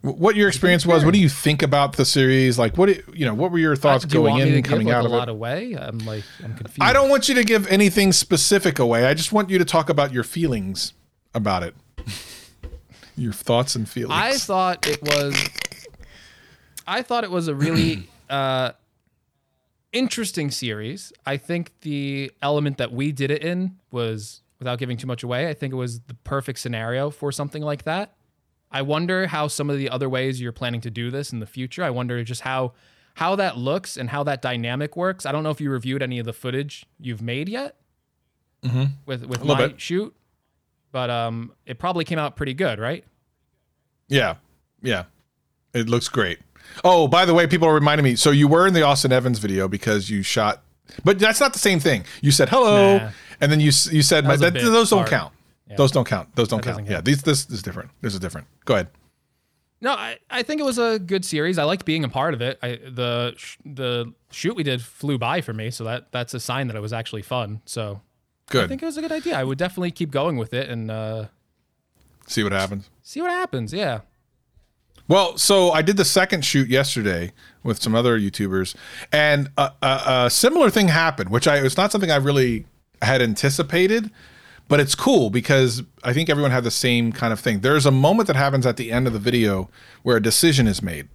[0.01, 1.03] Wh- What your experience was?
[1.05, 2.57] What do you think about the series?
[2.59, 3.33] Like, what do- you know?
[3.33, 5.31] What were your thoughts going in and coming like out a of lot it?
[5.31, 5.73] away?
[5.73, 6.81] I'm like, I'm confused.
[6.81, 9.05] I don't want you to give anything specific away.
[9.05, 10.93] I just want you to talk about your feelings
[11.33, 11.75] about it.
[13.17, 14.13] your thoughts and feelings.
[14.13, 15.49] I thought it was.
[16.87, 18.71] I thought it was a really uh,
[19.91, 21.11] interesting series.
[21.25, 25.49] I think the element that we did it in was, without giving too much away,
[25.49, 28.13] I think it was the perfect scenario for something like that.
[28.71, 31.45] I wonder how some of the other ways you're planning to do this in the
[31.45, 31.83] future.
[31.83, 32.73] I wonder just how
[33.15, 35.25] how that looks and how that dynamic works.
[35.25, 37.75] I don't know if you reviewed any of the footage you've made yet
[39.05, 39.79] with with little my bit.
[39.81, 40.13] shoot,
[40.91, 43.03] but um, it probably came out pretty good, right?
[44.09, 44.35] yeah,
[44.81, 45.05] yeah,
[45.73, 46.39] it looks great.
[46.83, 48.15] Oh, by the way, people are reminding me.
[48.15, 50.63] So you were in the Austin Evans video because you shot,
[51.05, 52.03] but that's not the same thing.
[52.21, 53.09] You said hello, Nah.
[53.39, 55.09] and then you you said was a that, those don't part.
[55.67, 55.77] Count.
[55.77, 56.35] Those don't count.
[56.35, 56.89] Those don't That count.
[56.89, 57.91] Yeah, these this is different.
[58.01, 58.47] This is different.
[58.65, 58.87] Go ahead.
[59.79, 61.59] No, I, I think it was a good series.
[61.59, 62.57] I liked being a part of it.
[62.63, 66.39] I, the sh- the shoot we did flew by for me, so that that's a
[66.39, 67.61] sign that it was actually fun.
[67.65, 68.01] So
[68.49, 68.65] good.
[68.65, 69.37] I think it was a good idea.
[69.37, 71.25] I would definitely keep going with it and uh,
[72.25, 72.89] See what happens.
[73.03, 73.71] see what happens.
[73.71, 74.01] Yeah.
[75.07, 77.31] Well, so I did the second shoot yesterday
[77.63, 78.75] with some other YouTubers,
[79.11, 82.65] and a, a, a similar thing happened, which I it's not something I really
[83.01, 84.09] had anticipated,
[84.67, 87.59] but it's cool because I think everyone had the same kind of thing.
[87.59, 89.69] There's a moment that happens at the end of the video
[90.03, 91.07] where a decision is made,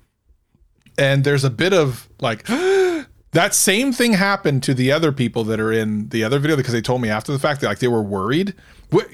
[0.98, 2.46] and there's a bit of like.
[3.32, 6.74] That same thing happened to the other people that are in the other video because
[6.74, 8.53] they told me after the fact that like they were worried.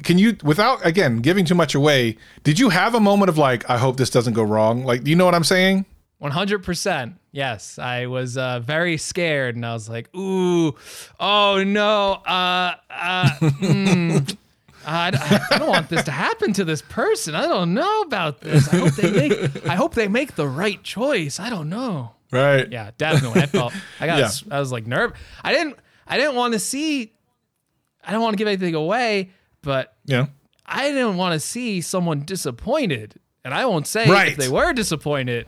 [0.02, 3.70] Can you, without again giving too much away, did you have a moment of like,
[3.70, 4.84] I hope this doesn't go wrong?
[4.84, 5.86] Like, do you know what I'm saying?
[6.18, 7.14] One hundred percent.
[7.30, 10.74] Yes, I was uh, very scared, and I was like, "Ooh,
[11.20, 14.36] oh no, uh, uh, mm,
[14.84, 17.36] I, I, I don't want this to happen to this person.
[17.36, 18.72] I don't know about this.
[18.72, 19.66] I hope they make.
[19.66, 21.38] I hope they make the right choice.
[21.38, 22.14] I don't know.
[22.32, 22.70] Right.
[22.70, 23.42] Yeah, definitely.
[23.42, 23.72] I felt.
[24.00, 24.18] I got.
[24.18, 24.28] Yeah.
[24.56, 25.12] I was like nerve.
[25.44, 25.76] I didn't.
[26.06, 27.12] I didn't want to see.
[28.02, 29.30] I don't want to give anything away,
[29.62, 30.26] but Yeah.
[30.66, 33.14] I didn't want to see someone disappointed.
[33.44, 34.32] And I won't say Right.
[34.32, 35.46] if they were disappointed,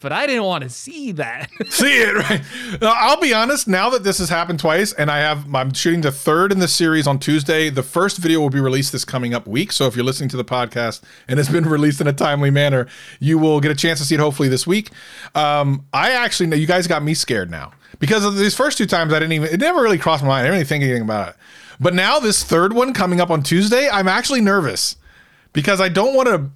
[0.00, 1.50] but I didn't want to see that.
[1.70, 2.40] See it, right?
[2.82, 3.66] I'll be honest.
[3.66, 6.68] Now that this has happened twice, and I have, I'm shooting the third in the
[6.68, 7.68] series on Tuesday.
[7.68, 9.72] The first video will be released this coming up week.
[9.72, 12.86] So if you're listening to the podcast and it's been released in a timely manner,
[13.18, 14.90] you will get a chance to see it hopefully this week.
[15.34, 18.86] Um, I actually know you guys got me scared now because of these first two
[18.86, 19.12] times.
[19.12, 20.40] I didn't even, it never really crossed my mind.
[20.40, 21.36] I didn't really think anything about it.
[21.80, 24.96] But now this third one coming up on Tuesday, I'm actually nervous
[25.52, 26.50] because I don't want to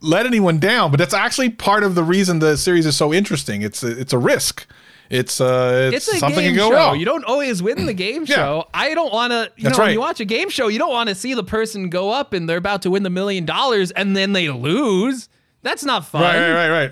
[0.00, 3.62] let anyone down, but that's actually part of the reason the series is so interesting.
[3.62, 4.66] It's a, it's a risk.
[5.10, 6.76] It's uh it's, It's a something can go show.
[6.76, 6.98] wrong.
[7.00, 8.34] You don't always win the game Yeah.
[8.36, 8.64] show.
[8.74, 9.50] I don't want to.
[9.56, 9.92] You That's know, when right.
[9.94, 12.46] you watch a game show, you don't want to see the person go up and
[12.48, 15.28] they're about to win the million dollars and then they lose.
[15.62, 16.20] That's not fun.
[16.22, 16.90] right, right, right, right.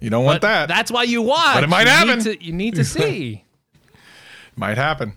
[0.00, 0.68] You don't want But that.
[0.68, 1.54] That's why you watch.
[1.54, 2.18] But it might you happen.
[2.18, 3.42] Need to, you need to see.
[4.56, 5.14] Might happen.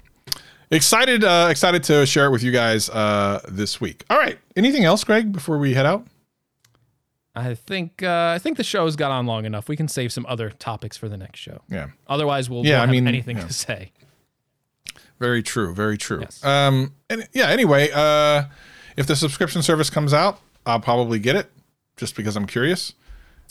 [0.71, 4.05] Excited, uh, excited to share it with you guys uh, this week.
[4.09, 4.37] All right.
[4.55, 6.05] Anything else, Greg, before we head out?
[7.39, 8.03] I think.
[8.03, 9.67] Uh, I think the show's got on long enough.
[9.69, 11.61] We can save some other topics for the next show.
[11.69, 11.87] Yeah.
[12.07, 13.47] Otherwise, we'll Yeah, I have mean, anything yeah.
[13.47, 13.91] to say.
[15.19, 15.73] Very true.
[15.73, 16.21] Very true.
[16.21, 16.43] Yes.
[16.43, 16.93] Um.
[17.09, 17.47] And yeah.
[17.49, 18.43] Anyway, uh,
[18.97, 21.51] if the subscription service comes out, I'll probably get it,
[21.97, 22.93] just because I'm curious.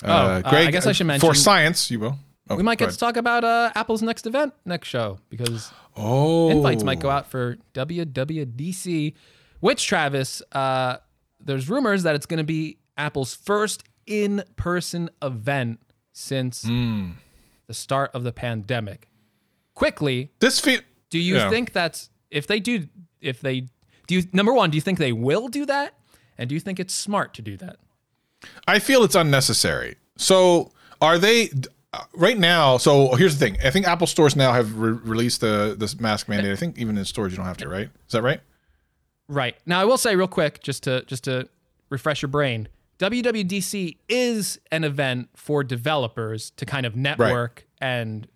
[0.04, 2.18] Oh, uh, I guess I should mention for science, you will.
[2.50, 6.48] Oh, We might get to talk about uh, Apple's next event next show because Oh,
[6.50, 9.14] invites might go out for WWDC,
[9.60, 10.98] which Travis, uh,
[11.40, 15.80] there's rumors that it's going to be Apple's first in-person event
[16.12, 17.12] since Hmm.
[17.66, 19.08] the start of the pandemic.
[19.74, 20.80] Quickly, This feel.
[21.10, 21.48] do you Yeah.
[21.50, 22.88] think that's if they do
[23.20, 23.62] if they
[24.06, 25.94] do you number one, do you think they will do that?
[26.36, 27.76] And do you think it's smart to do that?
[28.66, 29.96] I feel it's unnecessary.
[30.16, 31.50] So are they
[31.92, 32.76] uh, right now?
[32.78, 33.56] So here's the thing.
[33.64, 36.52] I think Apple stores now have re- released the this mask mandate.
[36.52, 37.90] I think even in stores you don't have to, right?
[38.06, 38.40] Is that right?
[39.28, 39.56] Right.
[39.66, 41.48] Now I will say real quick, just to just to
[41.90, 42.68] refresh your brain,
[42.98, 48.26] WWDC is an event for developers to kind of network and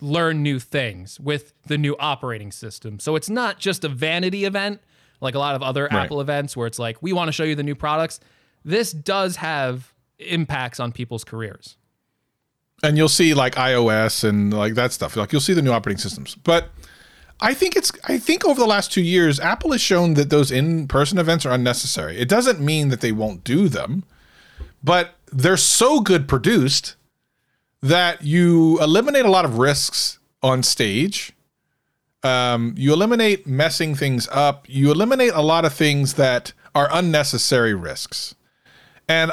[0.00, 2.98] learn new things with the new operating system.
[2.98, 4.80] So it's not just a vanity event
[5.22, 6.04] like a lot of other Right.
[6.04, 8.20] Apple events where it's like we want to show you the new products.
[8.64, 11.76] This does have impacts on people's careers.
[12.82, 15.16] And you'll see like iOS and like that stuff.
[15.16, 16.34] Like you'll see the new operating systems.
[16.34, 16.70] But
[17.42, 20.52] I think it's I think over the last two years, Apple has shown that those
[20.52, 22.16] in-person events are unnecessary.
[22.16, 24.04] It doesn't mean that they won't do them,
[24.82, 26.94] but they're so good produced
[27.82, 31.32] that you eliminate a lot of risks on stage.
[32.22, 34.64] Um, you eliminate messing things up.
[34.68, 38.36] You eliminate a lot of things that are unnecessary risks.
[39.08, 39.32] And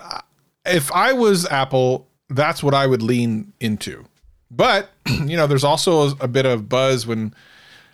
[0.66, 4.06] if I was Apple, that's what I would lean into.
[4.50, 7.36] But you know, there's also a bit of buzz when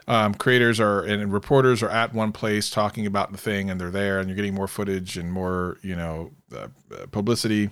[0.07, 3.91] um, creators are and reporters are at one place talking about the thing, and they're
[3.91, 7.69] there, and you're getting more footage and more, you know, uh, uh, publicity.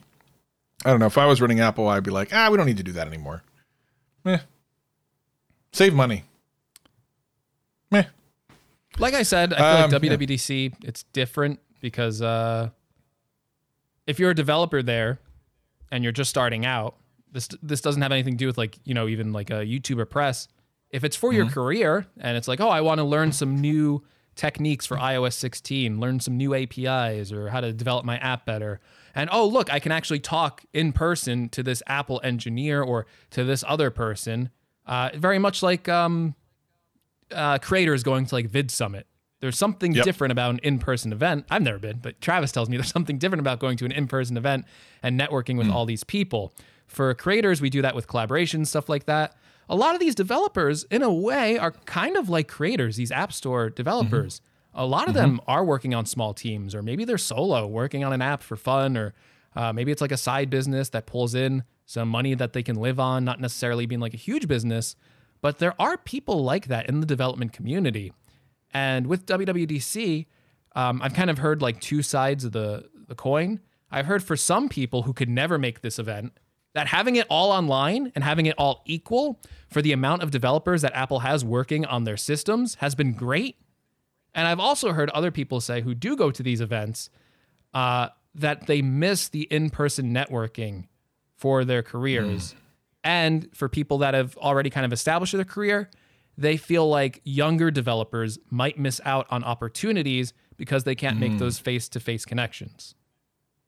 [0.86, 1.06] I don't know.
[1.06, 3.08] If I was running Apple, I'd be like, ah, we don't need to do that
[3.08, 3.44] anymore.
[4.26, 4.40] Meh.
[5.72, 6.24] Save money.
[7.92, 8.06] Meh.
[9.00, 10.18] Like I said, I feel Um, like yeah.
[10.18, 12.70] WWDC it's different because uh,
[14.08, 15.20] if you're a developer there
[15.92, 16.96] and you're just starting out,
[17.32, 20.10] this this doesn't have anything to do with like you know even like a YouTuber
[20.10, 20.48] press.
[20.94, 21.54] If it's for your Mm-hmm.
[21.54, 24.04] career and it's like oh I want to learn some new
[24.36, 28.80] techniques for iOS 16, learn some new APIs or how to develop my app better.
[29.14, 33.44] And oh look, I can actually talk in person to this Apple engineer or to
[33.44, 34.50] this other person.
[34.88, 36.36] Uh, very much like um,
[37.32, 39.08] uh, creators going to like Vid Summit.
[39.40, 40.06] There's something Yep.
[40.06, 41.46] different about an in-person event.
[41.50, 44.38] I've never been, but Travis tells me there's something different about going to an in-person
[44.38, 44.66] event
[45.02, 46.54] and networking with all these people.
[46.88, 49.36] For creators, we do that with collaborations, stuff like that.
[49.70, 53.32] A lot of these developers, in a way, are kind of like creators, these app
[53.32, 54.42] store developers.
[54.74, 58.12] A lot of them are working on small teams, or maybe they're solo working on
[58.12, 59.14] an app for fun, or
[59.56, 62.76] uh, maybe it's like a side business that pulls in some money that they can
[62.76, 64.96] live on, not necessarily being like a huge business.
[65.42, 68.14] But there are people like that in the development community.
[68.74, 70.26] And with WWDC,
[70.76, 73.60] um, I've kind of heard like two sides of the, the coin.
[73.92, 76.34] I've heard for some people who could never make this event
[76.74, 80.82] that having it all online and having it all equal for the amount of developers
[80.82, 83.58] that Apple has working on their systems has been great.
[84.34, 87.10] And I've also heard other people say who do go to these events
[87.74, 90.88] uh, that they miss the in person networking
[91.36, 92.56] for their careers.
[93.04, 95.90] And for people that have already kind of established their career,
[96.38, 101.20] they feel like younger developers might miss out on opportunities because they can't Mm.
[101.20, 102.96] make those face-to-face connections.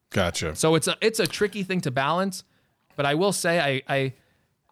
[0.10, 0.56] Gotcha.
[0.56, 2.44] So it's a it's a tricky thing to balance,
[2.96, 4.14] but I will say I I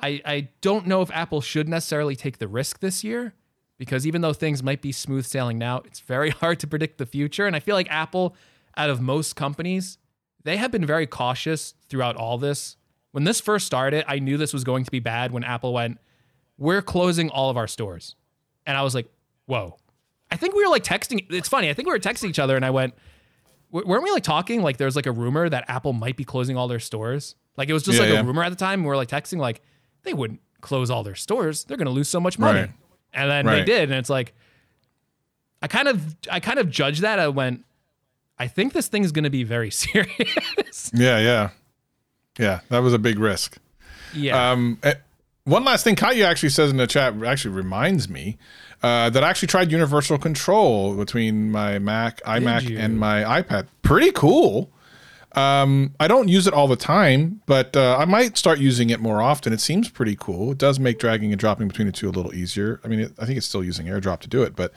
[0.04, 3.34] I, I don't know if Apple should necessarily take the risk this year
[3.78, 7.06] because even though things might be smooth sailing now, it's very hard to predict the
[7.06, 7.48] future.
[7.48, 8.36] And I feel like Apple,
[8.76, 9.98] out of most companies,
[10.44, 12.76] they have been very cautious throughout all this.
[13.12, 16.00] When this first started, I knew this was going to be bad when Apple went,
[16.58, 18.16] We're closing all of our stores.
[18.66, 19.08] And I was like,
[19.46, 19.78] Whoa.
[20.32, 21.26] I think we were like texting.
[21.30, 21.70] It's funny.
[21.70, 22.94] I think we were texting each other and I went,
[23.70, 26.68] weren't we like talking like there's like a rumor that Apple might be closing all
[26.68, 27.36] their stores?
[27.58, 28.20] Like it was just Yeah, like yeah.
[28.22, 28.82] a rumor at the time.
[28.84, 29.62] We were like texting like
[30.04, 31.64] they wouldn't close all their stores.
[31.66, 32.62] They're going to lose so much money.
[32.62, 32.70] Right.
[33.14, 34.34] And then they did and it's like
[35.62, 37.20] I kind of I kind of judged that.
[37.20, 37.64] I went
[38.40, 40.92] I think this thing is going to be very serious.
[40.94, 41.50] Yeah, yeah,
[42.40, 42.62] yeah.
[42.70, 43.58] That was a big risk.
[44.14, 44.52] yeah.
[44.52, 44.96] Um, eh,
[45.46, 48.38] one last thing, Kaya actually says in the chat actually reminds me
[48.82, 53.68] uh, that I actually tried universal control between my Mac, iMac, and my iPad.
[53.82, 54.72] Pretty cool.
[55.34, 59.00] Um, I don't use it all the time, but uh, I might start using it
[59.00, 59.52] more often.
[59.52, 60.52] It seems pretty cool.
[60.52, 62.80] It does make dragging and dropping between the two a little easier.
[62.84, 64.74] I mean, it, I think it's still using AirDrop to do it, but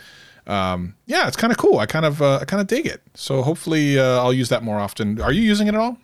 [0.47, 1.79] um, yeah, it's kind of cool.
[1.79, 3.03] I kind of uh, I kind of dig it.
[3.15, 5.21] So hopefully, uh, I'll use that more often.
[5.21, 5.99] Are you using it at all?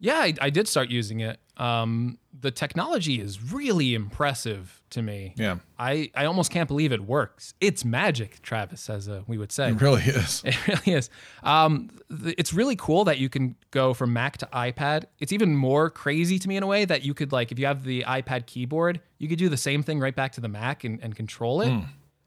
[0.00, 1.38] Yeah, I, I did start using it.
[1.56, 5.32] Um, the technology is really impressive to me.
[5.36, 7.54] Yeah, I, I almost can't believe it works.
[7.58, 9.70] It's magic, Travis, as uh, we would say.
[9.70, 10.42] it really is.
[10.44, 11.08] It really is.
[11.42, 11.90] Um,
[12.22, 15.04] th- it's really cool that you can go from Mac to iPad.
[15.20, 17.64] It's even more crazy to me in a way that you could like if you
[17.64, 20.84] have the iPad keyboard, you could do the same thing right back to the Mac
[20.84, 21.72] and, and control it.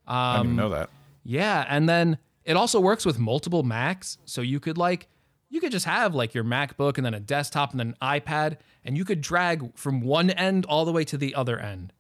[0.08, 0.90] I didn't know that.
[1.24, 5.10] Yeah, and then it also works with multiple Macs, so you could like
[5.50, 8.58] you could just have like your MacBook and then a desktop and then an iPad,
[8.84, 11.94] and you could drag from one end all the way to the other end.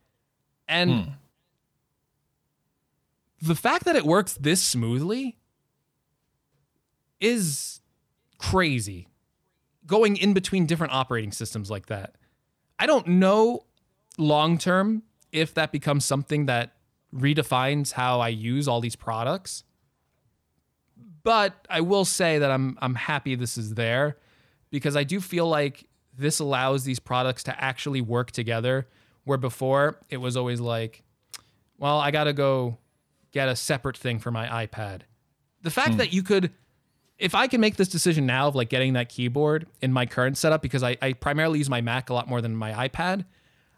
[0.68, 1.10] And hmm.
[3.42, 5.38] the fact that it works this smoothly
[7.20, 7.80] is
[8.38, 9.08] crazy.
[9.86, 12.16] Going in between different operating systems like that.
[12.78, 13.66] I don't know
[14.18, 16.74] long term if that becomes something that
[17.14, 19.64] redefines how I use all these products.
[21.28, 24.16] But I will say that I'm I'm happy this is there
[24.70, 25.84] because I do feel like
[26.18, 28.88] this allows these products to actually work together
[29.26, 31.04] where before it was always like
[31.80, 32.78] well, I got to go
[33.34, 35.02] get a separate thing for my iPad.
[35.64, 35.98] The fact hmm.
[35.98, 36.54] that you could
[37.18, 40.38] if I can make this decision now of like getting that keyboard in my current
[40.38, 43.26] setup because I, I primarily use my Mac a lot more than my iPad,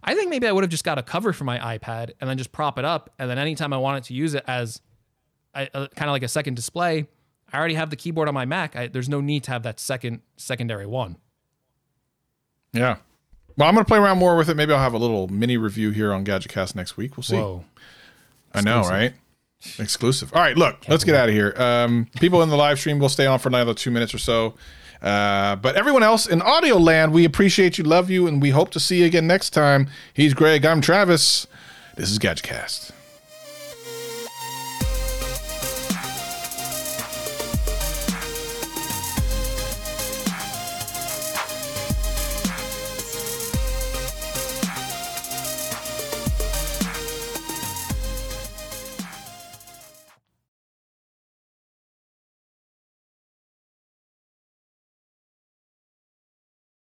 [0.04, 2.38] I think maybe I would have just got a cover for my iPad and then
[2.38, 3.10] just prop it up.
[3.18, 4.82] And then anytime I wanted to use it as
[5.56, 7.08] kind of like a second display,
[7.52, 8.76] I already have the keyboard on my Mac.
[8.76, 11.18] I, there's no need to have that second secondary one.
[12.74, 12.97] Yeah.
[13.58, 14.56] Well, I'm going to play around more with it.
[14.56, 17.18] Maybe I'll have a little mini review here on GadgetCast next week.
[17.18, 17.36] We'll see.
[17.36, 17.66] Whoa.
[18.54, 19.14] I know, right?
[19.78, 20.34] Exclusive.
[20.34, 21.54] All right, look, let's get out of here.
[21.58, 24.54] Um, people in the live stream will stay on for another two minutes or so.
[25.02, 28.70] Uh, but everyone else in audio land, we appreciate you, love you, and we hope
[28.72, 29.88] to see you again next time.
[30.14, 30.66] He's Greg.
[30.66, 31.47] I'm Travis.
[31.95, 32.91] This is GadgetCast.